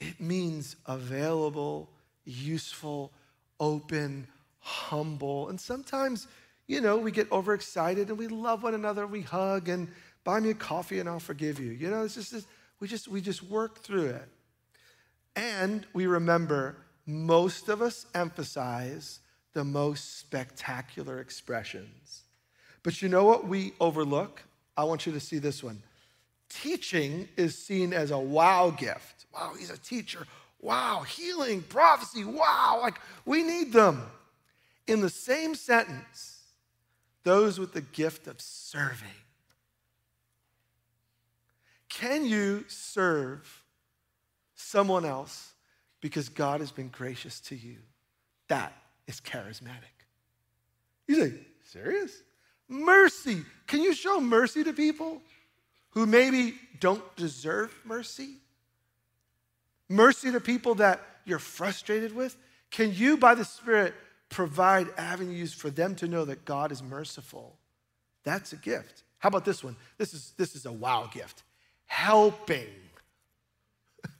It 0.00 0.18
means 0.18 0.76
available, 0.86 1.90
useful, 2.24 3.12
open, 3.60 4.26
humble. 4.58 5.50
And 5.50 5.60
sometimes, 5.60 6.28
you 6.66 6.80
know, 6.80 6.96
we 6.96 7.12
get 7.12 7.30
overexcited 7.30 8.08
and 8.08 8.18
we 8.18 8.28
love 8.28 8.62
one 8.62 8.74
another. 8.74 9.06
We 9.06 9.22
hug 9.22 9.68
and 9.68 9.88
buy 10.24 10.40
me 10.40 10.50
a 10.50 10.54
coffee 10.54 10.98
and 10.98 11.08
I'll 11.08 11.20
forgive 11.20 11.60
you. 11.60 11.70
You 11.70 11.90
know, 11.90 12.04
it's 12.04 12.14
just, 12.14 12.46
we 12.80 12.88
just, 12.88 13.08
we 13.08 13.20
just 13.20 13.42
work 13.42 13.80
through 13.82 14.06
it. 14.06 14.28
And 15.36 15.86
we 15.92 16.06
remember 16.06 16.76
most 17.06 17.68
of 17.68 17.82
us 17.82 18.06
emphasize 18.14 19.20
the 19.52 19.64
most 19.64 20.18
spectacular 20.18 21.20
expressions. 21.20 22.22
But 22.82 23.00
you 23.00 23.08
know 23.08 23.24
what 23.24 23.46
we 23.46 23.72
overlook? 23.80 24.42
I 24.76 24.84
want 24.84 25.06
you 25.06 25.12
to 25.12 25.20
see 25.20 25.38
this 25.38 25.62
one. 25.62 25.82
Teaching 26.48 27.28
is 27.36 27.56
seen 27.56 27.92
as 27.92 28.10
a 28.10 28.18
wow 28.18 28.70
gift. 28.70 29.26
Wow, 29.32 29.52
he's 29.58 29.70
a 29.70 29.78
teacher. 29.78 30.26
Wow, 30.60 31.02
healing, 31.02 31.62
prophecy. 31.62 32.24
Wow, 32.24 32.80
like 32.82 32.98
we 33.24 33.42
need 33.42 33.72
them. 33.72 34.02
In 34.86 35.00
the 35.00 35.10
same 35.10 35.54
sentence, 35.54 36.35
those 37.26 37.58
with 37.58 37.72
the 37.72 37.80
gift 37.80 38.28
of 38.28 38.40
serving. 38.40 39.08
Can 41.88 42.24
you 42.24 42.64
serve 42.68 43.64
someone 44.54 45.04
else 45.04 45.52
because 46.00 46.28
God 46.28 46.60
has 46.60 46.70
been 46.70 46.88
gracious 46.88 47.40
to 47.40 47.56
you? 47.56 47.78
That 48.46 48.72
is 49.08 49.20
charismatic. 49.20 49.96
You 51.08 51.16
say, 51.16 51.34
serious? 51.64 52.22
Mercy. 52.68 53.42
Can 53.66 53.80
you 53.80 53.92
show 53.92 54.20
mercy 54.20 54.62
to 54.62 54.72
people 54.72 55.20
who 55.90 56.06
maybe 56.06 56.54
don't 56.78 57.02
deserve 57.16 57.74
mercy? 57.84 58.36
Mercy 59.88 60.30
to 60.30 60.38
people 60.38 60.76
that 60.76 61.00
you're 61.24 61.40
frustrated 61.40 62.14
with? 62.14 62.36
Can 62.70 62.94
you, 62.94 63.16
by 63.16 63.34
the 63.34 63.44
Spirit, 63.44 63.94
provide 64.28 64.88
avenues 64.96 65.52
for 65.52 65.70
them 65.70 65.94
to 65.96 66.08
know 66.08 66.24
that 66.24 66.44
God 66.44 66.72
is 66.72 66.82
merciful? 66.82 67.56
That's 68.24 68.52
a 68.52 68.56
gift. 68.56 69.04
How 69.18 69.28
about 69.28 69.44
this 69.44 69.62
one? 69.64 69.76
This 69.98 70.12
is, 70.14 70.32
this 70.36 70.54
is 70.54 70.66
a 70.66 70.72
wow 70.72 71.08
gift. 71.12 71.42
Helping. 71.86 72.66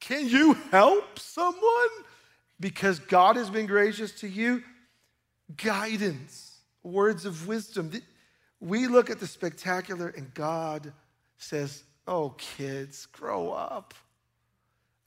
Can 0.00 0.28
you 0.28 0.54
help 0.70 1.18
someone 1.18 1.88
because 2.60 2.98
God 3.00 3.36
has 3.36 3.50
been 3.50 3.66
gracious 3.66 4.12
to 4.20 4.28
you? 4.28 4.62
Guidance, 5.56 6.58
words 6.82 7.26
of 7.26 7.46
wisdom. 7.46 7.90
We 8.60 8.86
look 8.86 9.10
at 9.10 9.20
the 9.20 9.26
spectacular 9.26 10.08
and 10.08 10.32
God 10.32 10.92
says, 11.38 11.82
Oh, 12.06 12.30
kids, 12.36 13.06
grow 13.06 13.50
up. 13.50 13.94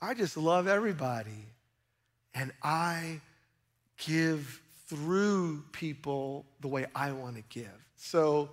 I 0.02 0.14
just 0.14 0.36
love 0.36 0.68
everybody. 0.68 1.46
And 2.34 2.52
I 2.62 3.22
give 3.98 4.62
through 4.88 5.64
people 5.72 6.46
the 6.62 6.68
way 6.68 6.86
I 6.96 7.12
want 7.12 7.36
to 7.36 7.44
give. 7.50 7.68
So 7.96 8.50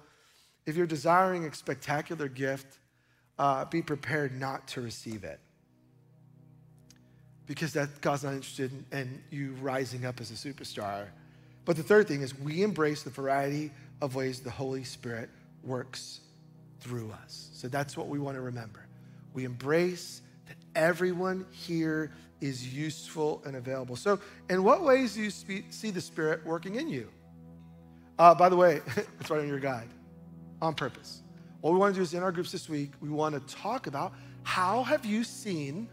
if 0.66 0.76
you're 0.76 0.86
desiring 0.86 1.44
a 1.44 1.54
spectacular 1.54 2.28
gift, 2.28 2.78
uh, 3.38 3.64
be 3.66 3.82
prepared 3.82 4.38
not 4.38 4.66
to 4.68 4.80
receive 4.80 5.24
it. 5.24 5.40
Because 7.46 7.72
that 7.74 8.00
God's 8.00 8.24
not 8.24 8.32
interested 8.32 8.72
in, 8.90 8.98
in 8.98 9.22
you 9.30 9.54
rising 9.60 10.06
up 10.06 10.20
as 10.20 10.30
a 10.30 10.34
superstar. 10.34 11.08
But 11.64 11.76
the 11.76 11.82
third 11.82 12.08
thing 12.08 12.22
is 12.22 12.38
we 12.38 12.62
embrace 12.62 13.02
the 13.02 13.10
variety 13.10 13.70
of 14.00 14.14
ways 14.14 14.40
the 14.40 14.50
Holy 14.50 14.84
Spirit 14.84 15.28
works 15.62 16.20
through 16.80 17.12
us. 17.22 17.50
So 17.52 17.68
that's 17.68 17.96
what 17.96 18.08
we 18.08 18.18
want 18.18 18.36
to 18.36 18.40
remember. 18.40 18.86
We 19.34 19.44
embrace 19.44 20.22
everyone 20.74 21.46
here 21.50 22.10
is 22.40 22.74
useful 22.74 23.42
and 23.46 23.56
available. 23.56 23.96
So, 23.96 24.18
in 24.50 24.62
what 24.62 24.82
ways 24.82 25.14
do 25.14 25.22
you 25.22 25.30
see 25.30 25.90
the 25.90 26.00
Spirit 26.00 26.44
working 26.44 26.74
in 26.74 26.88
you? 26.88 27.08
Uh, 28.18 28.34
by 28.34 28.48
the 28.48 28.56
way, 28.56 28.80
it's 29.20 29.30
right 29.30 29.40
on 29.40 29.48
your 29.48 29.60
guide 29.60 29.88
on 30.60 30.74
purpose. 30.74 31.22
What 31.60 31.72
we 31.72 31.78
want 31.78 31.94
to 31.94 31.98
do 31.98 32.02
is 32.02 32.14
in 32.14 32.22
our 32.22 32.32
groups 32.32 32.52
this 32.52 32.68
week, 32.68 32.92
we 33.00 33.08
want 33.08 33.34
to 33.34 33.54
talk 33.54 33.86
about 33.86 34.12
how 34.42 34.82
have 34.82 35.04
you 35.04 35.24
seen 35.24 35.88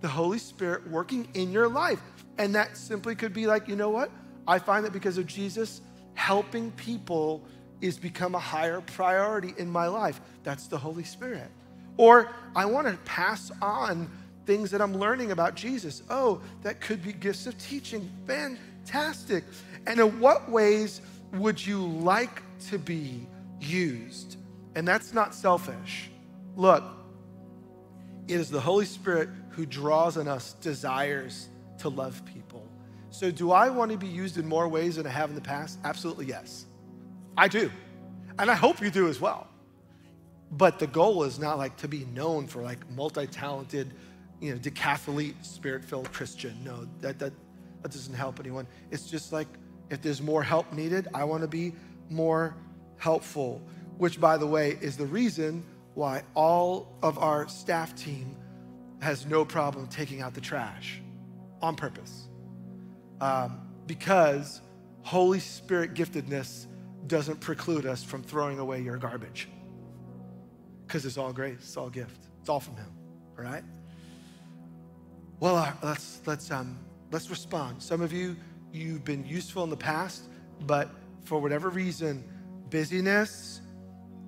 the 0.00 0.08
Holy 0.08 0.38
Spirit 0.38 0.88
working 0.88 1.28
in 1.34 1.50
your 1.50 1.68
life? 1.68 2.00
And 2.38 2.54
that 2.54 2.76
simply 2.76 3.14
could 3.16 3.32
be 3.32 3.46
like, 3.46 3.66
you 3.66 3.74
know 3.74 3.90
what? 3.90 4.10
I 4.46 4.58
find 4.58 4.84
that 4.84 4.92
because 4.92 5.18
of 5.18 5.26
Jesus, 5.26 5.80
helping 6.14 6.70
people 6.72 7.44
is 7.80 7.98
become 7.98 8.34
a 8.34 8.38
higher 8.38 8.80
priority 8.80 9.54
in 9.58 9.70
my 9.70 9.86
life. 9.86 10.20
That's 10.42 10.68
the 10.68 10.78
Holy 10.78 11.04
Spirit. 11.04 11.50
Or 11.98 12.30
I 12.56 12.64
want 12.64 12.86
to 12.86 12.96
pass 13.04 13.52
on 13.60 14.10
things 14.46 14.70
that 14.70 14.80
I'm 14.80 14.96
learning 14.96 15.32
about 15.32 15.54
Jesus. 15.54 16.02
Oh, 16.08 16.40
that 16.62 16.80
could 16.80 17.02
be 17.02 17.12
gifts 17.12 17.46
of 17.46 17.58
teaching. 17.58 18.10
Fantastic. 18.26 19.44
And 19.86 20.00
in 20.00 20.18
what 20.20 20.50
ways 20.50 21.02
would 21.34 21.64
you 21.64 21.86
like 21.86 22.42
to 22.68 22.78
be 22.78 23.26
used? 23.60 24.38
And 24.74 24.88
that's 24.88 25.12
not 25.12 25.34
selfish. 25.34 26.10
Look, 26.56 26.82
it 28.26 28.36
is 28.36 28.48
the 28.50 28.60
Holy 28.60 28.86
Spirit 28.86 29.28
who 29.50 29.66
draws 29.66 30.16
on 30.16 30.28
us 30.28 30.52
desires 30.54 31.48
to 31.78 31.88
love 31.88 32.24
people. 32.24 32.64
So, 33.10 33.30
do 33.30 33.52
I 33.52 33.70
want 33.70 33.90
to 33.90 33.96
be 33.96 34.06
used 34.06 34.38
in 34.38 34.46
more 34.46 34.68
ways 34.68 34.96
than 34.96 35.06
I 35.06 35.10
have 35.10 35.30
in 35.30 35.34
the 35.34 35.40
past? 35.40 35.78
Absolutely, 35.82 36.26
yes. 36.26 36.66
I 37.36 37.48
do. 37.48 37.70
And 38.38 38.50
I 38.50 38.54
hope 38.54 38.80
you 38.80 38.90
do 38.90 39.08
as 39.08 39.20
well. 39.20 39.47
But 40.50 40.78
the 40.78 40.86
goal 40.86 41.24
is 41.24 41.38
not 41.38 41.58
like 41.58 41.76
to 41.78 41.88
be 41.88 42.04
known 42.06 42.46
for 42.46 42.62
like 42.62 42.88
multi-talented, 42.90 43.92
you 44.40 44.52
know, 44.52 44.58
decathlete, 44.58 45.44
spirit-filled 45.44 46.10
Christian. 46.12 46.56
No, 46.64 46.88
that, 47.00 47.18
that, 47.18 47.32
that 47.82 47.92
doesn't 47.92 48.14
help 48.14 48.40
anyone. 48.40 48.66
It's 48.90 49.10
just 49.10 49.32
like 49.32 49.46
if 49.90 50.00
there's 50.00 50.22
more 50.22 50.42
help 50.42 50.72
needed, 50.72 51.08
I 51.14 51.24
want 51.24 51.42
to 51.42 51.48
be 51.48 51.74
more 52.08 52.54
helpful, 52.96 53.62
which 53.98 54.20
by 54.20 54.38
the 54.38 54.46
way 54.46 54.78
is 54.80 54.96
the 54.96 55.06
reason 55.06 55.64
why 55.94 56.22
all 56.34 56.96
of 57.02 57.18
our 57.18 57.48
staff 57.48 57.94
team 57.94 58.36
has 59.00 59.26
no 59.26 59.44
problem 59.44 59.86
taking 59.86 60.22
out 60.22 60.34
the 60.34 60.40
trash 60.40 61.00
on 61.60 61.76
purpose. 61.76 62.28
Um, 63.20 63.60
because 63.86 64.60
Holy 65.02 65.40
Spirit 65.40 65.94
giftedness 65.94 66.66
doesn't 67.06 67.40
preclude 67.40 67.86
us 67.86 68.02
from 68.02 68.22
throwing 68.22 68.58
away 68.58 68.80
your 68.80 68.96
garbage 68.96 69.48
because 70.88 71.04
it's 71.04 71.18
all 71.18 71.32
grace, 71.34 71.58
it's 71.58 71.76
all 71.76 71.90
gift, 71.90 72.16
it's 72.40 72.48
all 72.48 72.60
from 72.60 72.74
Him. 72.74 72.90
All 73.38 73.44
right. 73.44 73.62
Well, 75.38 75.54
uh, 75.54 75.72
let's 75.82 76.20
let's 76.24 76.50
um, 76.50 76.78
let's 77.12 77.28
respond. 77.28 77.82
Some 77.82 78.00
of 78.00 78.10
you 78.12 78.34
you've 78.72 79.04
been 79.04 79.24
useful 79.24 79.62
in 79.64 79.70
the 79.70 79.76
past, 79.76 80.24
but 80.66 80.90
for 81.24 81.40
whatever 81.40 81.68
reason, 81.68 82.24
busyness, 82.70 83.60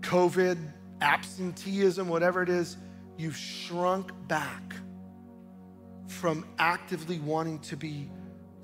COVID, 0.00 0.58
absenteeism, 1.00 2.08
whatever 2.08 2.42
it 2.42 2.50
is, 2.50 2.76
you've 3.16 3.36
shrunk 3.36 4.12
back 4.28 4.74
from 6.08 6.44
actively 6.58 7.20
wanting 7.20 7.58
to 7.60 7.76
be 7.76 8.10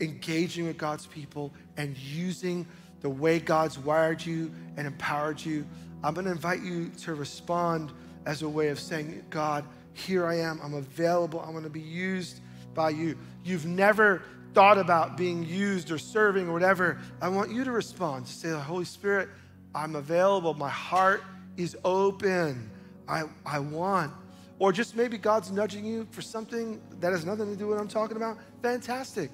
engaging 0.00 0.66
with 0.66 0.76
God's 0.76 1.06
people 1.06 1.54
and 1.78 1.96
using 1.96 2.66
the 3.00 3.08
way 3.08 3.38
God's 3.38 3.78
wired 3.78 4.24
you 4.24 4.52
and 4.76 4.86
empowered 4.86 5.42
you 5.42 5.66
I'm 6.06 6.14
going 6.14 6.26
to 6.26 6.30
invite 6.30 6.62
you 6.62 6.90
to 7.02 7.16
respond 7.16 7.90
as 8.26 8.42
a 8.42 8.48
way 8.48 8.68
of 8.68 8.78
saying, 8.78 9.24
God, 9.28 9.64
here 9.92 10.24
I 10.24 10.38
am. 10.38 10.60
I'm 10.62 10.74
available. 10.74 11.40
I'm 11.40 11.50
going 11.50 11.64
to 11.64 11.68
be 11.70 11.80
used 11.80 12.38
by 12.74 12.90
you. 12.90 13.18
You've 13.42 13.66
never 13.66 14.22
thought 14.54 14.78
about 14.78 15.16
being 15.16 15.44
used 15.44 15.90
or 15.90 15.98
serving 15.98 16.48
or 16.48 16.52
whatever. 16.52 17.00
I 17.20 17.28
want 17.28 17.50
you 17.50 17.64
to 17.64 17.72
respond. 17.72 18.28
Say, 18.28 18.52
Holy 18.52 18.84
Spirit, 18.84 19.30
I'm 19.74 19.96
available. 19.96 20.54
My 20.54 20.68
heart 20.68 21.24
is 21.56 21.76
open. 21.84 22.70
I, 23.08 23.24
I 23.44 23.58
want. 23.58 24.12
Or 24.60 24.70
just 24.70 24.94
maybe 24.94 25.18
God's 25.18 25.50
nudging 25.50 25.84
you 25.84 26.06
for 26.12 26.22
something 26.22 26.80
that 27.00 27.10
has 27.10 27.26
nothing 27.26 27.50
to 27.50 27.56
do 27.56 27.66
with 27.66 27.78
what 27.78 27.82
I'm 27.82 27.88
talking 27.88 28.16
about. 28.16 28.38
Fantastic. 28.62 29.32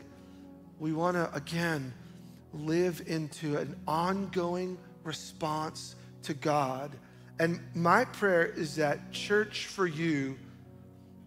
We 0.79 0.95
want 0.95 1.19
to, 1.19 1.31
again, 1.35 1.93
live 2.55 3.03
into 3.07 3.59
an 3.59 3.77
ongoing 3.87 4.79
response 5.05 5.97
to 6.25 6.35
God. 6.35 6.91
And 7.39 7.61
my 7.75 8.05
prayer 8.05 8.47
is 8.47 8.77
that 8.77 9.13
church 9.13 9.67
for 9.67 9.87
you 9.87 10.37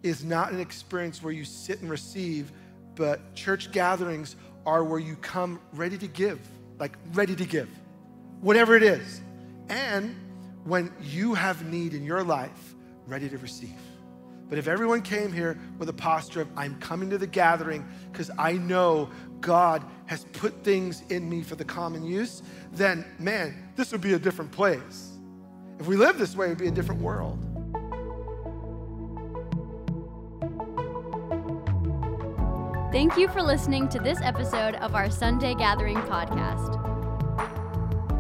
is 0.04 0.24
not 0.24 0.52
an 0.52 0.60
experience 0.60 1.22
where 1.24 1.34
you 1.34 1.44
sit 1.44 1.82
and 1.82 1.90
receive, 1.90 2.52
but 2.96 3.34
church 3.36 3.72
gatherings 3.72 4.36
are 4.66 4.84
where 4.84 5.00
you 5.00 5.16
come 5.18 5.60
ready 5.74 5.98
to 5.98 6.08
give, 6.08 6.40
like 6.80 6.98
ready 7.14 7.36
to 7.36 7.46
give, 7.46 7.70
whatever 8.42 8.76
it 8.76 8.84
is. 8.84 9.22
And 9.70 10.16
when 10.64 10.92
you 11.02 11.34
have 11.34 11.66
need 11.66 11.94
in 11.94 12.04
your 12.04 12.24
life, 12.24 12.76
ready 13.08 13.30
to 13.30 13.38
receive. 13.38 13.78
But 14.48 14.60
if 14.60 14.68
everyone 14.68 15.02
came 15.02 15.34
here 15.34 15.60
with 15.80 15.90
a 15.90 15.94
posture 15.94 16.42
of, 16.42 16.50
I'm 16.56 16.80
coming 16.80 17.10
to 17.10 17.18
the 17.18 17.28
gathering 17.28 17.88
because 18.12 18.30
I 18.38 18.54
know 18.54 19.10
God 19.42 19.84
has 20.06 20.26
put 20.34 20.64
things 20.64 21.04
in 21.10 21.30
me 21.30 21.42
for 21.42 21.56
the 21.56 21.66
common 21.66 22.06
use, 22.06 22.44
then 22.72 23.06
man, 23.20 23.72
this 23.76 23.92
would 23.92 24.02
be 24.02 24.14
a 24.14 24.20
different 24.20 24.52
place. 24.52 25.12
If 25.80 25.88
we 25.88 25.98
live 25.98 26.18
this 26.18 26.36
way, 26.36 26.48
it 26.48 26.50
would 26.50 26.58
be 26.58 26.68
a 26.68 26.72
different 26.72 27.02
world. 27.02 27.40
Thank 32.92 33.18
you 33.18 33.28
for 33.28 33.42
listening 33.42 33.90
to 33.90 34.00
this 34.00 34.22
episode 34.22 34.76
of 34.76 34.96
our 34.96 35.10
Sunday 35.10 35.54
Gathering 35.54 35.98
podcast. 35.98 36.82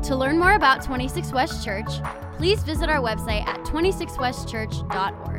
To 0.04 0.16
learn 0.16 0.38
more 0.38 0.56
about 0.56 0.84
26 0.84 1.32
West 1.32 1.64
Church, 1.64 1.88
please 2.36 2.62
visit 2.62 2.90
our 2.90 3.00
website 3.00 3.48
at 3.48 3.58
26westchurch.org. 3.62 5.35